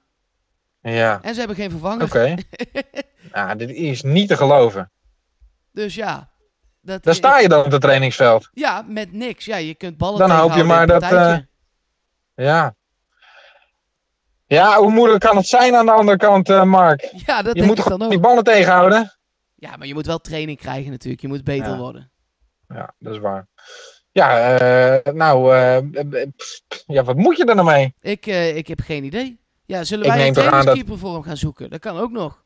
Ja, 0.80 1.18
En 1.22 1.32
ze 1.32 1.38
hebben 1.38 1.56
geen 1.56 1.70
vervanger. 1.70 2.04
oké. 2.04 2.34
ja, 3.32 3.54
dit 3.54 3.70
is 3.70 4.02
niet 4.02 4.28
te 4.28 4.36
geloven. 4.36 4.90
Dus 5.72 5.94
ja. 5.94 6.30
Dat 6.86 7.02
Daar 7.04 7.14
sta 7.14 7.38
je 7.38 7.48
dan 7.48 7.64
op 7.64 7.70
het 7.72 7.80
trainingsveld. 7.80 8.48
Ja, 8.52 8.84
met 8.88 9.12
niks. 9.12 9.44
Ja, 9.44 9.56
je 9.56 9.74
kunt 9.74 9.96
ballen 9.96 10.18
Dan 10.18 10.30
hoop 10.30 10.52
je 10.52 10.64
maar 10.64 10.86
dat, 10.86 11.00
partijtje. 11.00 11.48
Ja. 12.34 12.74
Ja, 14.46 14.78
hoe 14.78 14.90
moeilijk 14.90 15.20
kan 15.20 15.36
het 15.36 15.46
zijn 15.46 15.74
aan 15.74 15.86
de 15.86 15.92
andere 15.92 16.16
kant, 16.16 16.48
eh, 16.48 16.62
Mark? 16.62 17.00
Ja, 17.26 17.42
dat 17.42 17.54
Je 17.54 17.62
denk 17.62 17.76
moet 17.76 17.88
dan 17.88 18.02
ook. 18.02 18.10
die 18.10 18.18
ballen 18.20 18.44
tegenhouden? 18.44 19.16
Ja, 19.54 19.76
maar 19.76 19.86
je 19.86 19.94
moet 19.94 20.06
wel 20.06 20.18
training 20.18 20.58
krijgen 20.58 20.90
natuurlijk. 20.90 21.22
Je 21.22 21.28
moet 21.28 21.44
beter 21.44 21.70
Ja. 21.72 21.76
worden. 21.76 22.10
Ja, 22.68 22.94
dat 22.98 23.14
is 23.14 23.20
waar. 23.20 23.46
Ja, 24.12 24.56
eh, 24.58 25.12
nou, 25.12 25.54
eh, 25.54 25.76
eh, 25.76 26.28
pff, 26.36 26.60
ja, 26.86 27.02
wat 27.04 27.16
moet 27.16 27.36
je 27.36 27.44
er 27.44 27.54
nou 27.54 27.66
mee? 27.66 27.94
Ik, 28.00 28.26
eh, 28.26 28.56
ik 28.56 28.66
heb 28.66 28.80
geen 28.80 29.04
idee. 29.04 29.40
Ja, 29.64 29.84
zullen 29.84 30.06
wij 30.06 30.26
een 30.26 30.32
dat- 30.32 30.44
trainingskeeper 30.44 30.98
voor 30.98 31.12
hem 31.12 31.22
gaan 31.22 31.36
zoeken? 31.36 31.70
Dat 31.70 31.80
kan 31.80 31.98
ook 31.98 32.10
nog. 32.10 32.44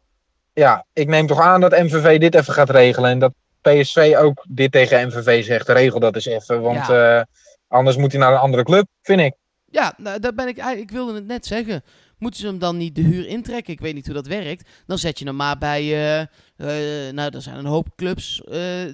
Ja, 0.52 0.86
ik 0.92 1.08
neem 1.08 1.26
toch 1.26 1.40
aan 1.40 1.60
dat 1.60 1.70
MVV 1.72 2.18
dit 2.20 2.34
even 2.34 2.54
gaat 2.54 2.70
regelen. 2.70 3.10
En 3.10 3.18
dat 3.18 3.32
PSV 3.60 4.14
ook 4.18 4.44
dit 4.48 4.72
tegen 4.72 5.06
MVV 5.06 5.44
zegt. 5.44 5.68
Regel 5.68 6.00
dat 6.00 6.14
eens 6.14 6.26
even. 6.26 6.60
Want 6.60 6.88
eh, 6.88 7.22
anders 7.68 7.96
moet 7.96 8.12
hij 8.12 8.20
naar 8.20 8.32
een 8.32 8.38
andere 8.38 8.62
club, 8.62 8.86
vind 9.02 9.20
ik. 9.20 9.34
Ja, 9.64 9.94
nou, 9.96 10.18
daar 10.20 10.34
ben 10.34 10.48
ik, 10.48 10.58
eigenlijk- 10.58 10.90
ik 10.90 10.96
wilde 10.96 11.14
het 11.14 11.26
net 11.26 11.46
zeggen. 11.46 11.82
Moeten 12.18 12.40
ze 12.40 12.46
hem 12.46 12.58
dan 12.58 12.76
niet 12.76 12.94
de 12.94 13.02
huur 13.02 13.26
intrekken? 13.26 13.72
Ik 13.72 13.80
weet 13.80 13.94
niet 13.94 14.06
hoe 14.06 14.14
dat 14.14 14.26
werkt. 14.26 14.68
Dan 14.86 14.98
zet 14.98 15.18
je 15.18 15.24
hem 15.24 15.36
maar 15.36 15.58
bij... 15.58 15.80
eh, 15.82 16.20
eh, 16.20 17.12
nou, 17.14 17.34
er 17.34 17.42
zijn 17.42 17.56
een 17.56 17.64
hoop 17.66 17.86
clubs 17.96 18.42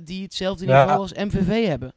die 0.03 0.23
hetzelfde 0.23 0.67
Ja. 0.67 0.81
niveau 0.81 1.01
als 1.01 1.13
MVV 1.13 1.67
hebben. 1.67 1.95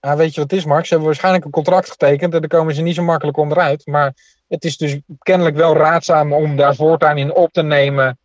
Ja, 0.00 0.16
weet 0.16 0.34
je 0.34 0.40
wat 0.40 0.50
het 0.50 0.58
is, 0.58 0.64
Mark? 0.64 0.82
Ze 0.82 0.88
hebben 0.88 1.06
waarschijnlijk 1.06 1.44
een 1.44 1.50
contract 1.50 1.90
getekend. 1.90 2.34
En 2.34 2.40
daar 2.40 2.48
komen 2.48 2.74
ze 2.74 2.82
niet 2.82 2.94
zo 2.94 3.02
makkelijk 3.02 3.36
onderuit. 3.36 3.86
Maar 3.86 4.14
het 4.48 4.64
is 4.64 4.76
dus 4.76 4.96
kennelijk 5.18 5.56
wel 5.56 5.76
raadzaam 5.76 6.32
om 6.32 6.56
daar 6.56 6.74
voortaan 6.74 7.18
in 7.18 7.34
op 7.34 7.52
te 7.52 7.62
nemen. 7.62 8.18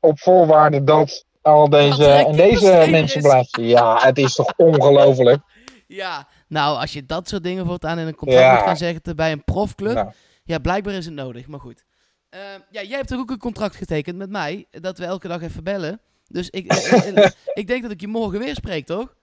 Op 0.00 0.20
voorwaarde 0.20 0.84
dat 0.84 1.24
al 1.42 1.68
deze, 1.68 2.04
een 2.04 2.26
en 2.26 2.32
deze 2.36 2.86
mensen 2.90 3.20
is. 3.20 3.26
blijven. 3.26 3.64
Ja, 3.64 3.98
het 4.06 4.18
is 4.18 4.34
toch 4.34 4.52
ongelooflijk. 4.66 5.42
Ja, 5.86 6.28
nou, 6.48 6.78
als 6.80 6.92
je 6.92 7.06
dat 7.06 7.28
soort 7.28 7.42
dingen 7.42 7.66
voortaan 7.66 7.98
in 7.98 8.06
een 8.06 8.14
contract 8.14 8.44
Ja. 8.46 8.54
moet 8.54 8.62
gaan 8.64 8.76
zeggen 8.76 9.16
bij 9.16 9.32
een 9.32 9.44
profclub. 9.44 9.94
Nou, 9.94 10.10
Ja, 10.44 10.58
blijkbaar 10.58 10.94
is 10.94 11.04
het 11.04 11.14
nodig, 11.14 11.46
maar 11.46 11.60
goed. 11.60 11.84
Eh, 12.28 12.40
ja, 12.70 12.82
jij 12.82 12.96
hebt 12.96 13.08
toch 13.08 13.18
ook 13.20 13.30
een 13.30 13.38
contract 13.38 13.76
getekend 13.76 14.16
met 14.16 14.30
mij, 14.30 14.66
dat 14.70 14.98
we 14.98 15.04
elke 15.04 15.28
dag 15.28 15.42
even 15.42 15.64
bellen. 15.64 16.00
Dus 16.26 16.50
ik, 16.50 16.72
ik, 16.72 17.02
ik- 17.16 17.34
ik 17.60 17.66
denk 17.66 17.82
dat 17.82 17.90
ik 17.90 18.00
je 18.00 18.08
morgen 18.08 18.38
weer 18.38 18.54
spreek, 18.54 18.86
toch? 18.86 19.14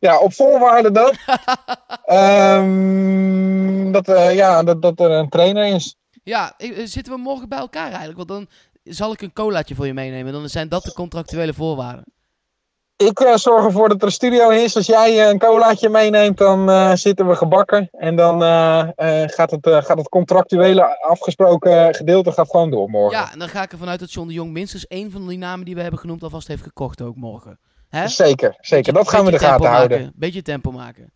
ja, 0.00 0.18
op 0.18 0.32
voorwaarde 0.34 0.90
dat. 0.90 1.14
ehm, 2.04 3.92
dat, 3.92 4.08
eh, 4.08 4.34
ja, 4.34 4.62
dat, 4.62 4.82
dat 4.82 5.00
er 5.00 5.10
een 5.10 5.28
trainer 5.28 5.74
is. 5.74 5.96
Ja, 6.22 6.54
eh, 6.56 6.70
zitten 6.84 7.12
we 7.12 7.18
morgen 7.18 7.48
bij 7.48 7.58
elkaar 7.58 7.88
eigenlijk? 7.88 8.16
Want 8.16 8.28
dan 8.28 8.48
zal 8.82 9.12
ik 9.12 9.22
een 9.22 9.32
colaatje 9.32 9.74
voor 9.74 9.86
je 9.86 9.94
meenemen. 9.94 10.32
Dan 10.32 10.48
zijn 10.48 10.68
dat 10.68 10.82
de 10.82 10.92
contractuele 10.92 11.54
voorwaarden. 11.54 12.04
Ik 12.96 13.20
eh, 13.20 13.36
zorg 13.36 13.64
ervoor 13.64 13.88
dat 13.88 14.00
er 14.00 14.06
een 14.06 14.12
studio 14.12 14.48
is. 14.48 14.76
Als 14.76 14.86
jij 14.86 15.20
eh, 15.22 15.28
een 15.28 15.38
colaatje 15.38 15.88
meeneemt, 15.88 16.38
dan 16.38 16.70
eh, 16.70 16.92
zitten 16.94 17.28
we 17.28 17.34
gebakken. 17.34 17.88
En 17.92 18.16
dan 18.16 18.40
gaat, 19.30 19.50
het, 19.50 19.68
gaat 19.68 19.98
het 19.98 20.08
contractuele 20.08 21.02
afgesproken 21.02 21.94
gedeelte 21.94 22.32
gaat 22.32 22.50
gewoon 22.50 22.70
door 22.70 22.88
morgen. 22.90 23.18
Ja, 23.18 23.32
en 23.32 23.38
dan 23.38 23.48
ga 23.48 23.62
ik 23.62 23.72
ervan 23.72 23.88
uit 23.88 24.00
dat 24.00 24.12
John 24.12 24.28
de 24.28 24.34
Jong 24.34 24.52
minstens 24.52 24.86
één 24.86 25.10
van 25.10 25.28
die 25.28 25.38
namen 25.38 25.64
die 25.64 25.74
we 25.74 25.80
hebben 25.82 26.00
genoemd 26.00 26.22
alvast 26.22 26.48
heeft 26.48 26.62
gekocht 26.62 27.02
ook 27.02 27.16
morgen. 27.16 27.58
Hè? 27.88 28.08
Zeker, 28.08 28.56
zeker. 28.60 28.92
Beetje- 28.92 28.92
Dat 28.92 29.08
gaan 29.08 29.24
we 29.24 29.30
in 29.30 29.38
de 29.38 29.44
gaten 29.44 29.60
tempo 29.60 29.74
houden. 29.76 29.98
Maken. 29.98 30.12
Beetje 30.16 30.42
tempo 30.42 30.70
maken. 30.72 31.12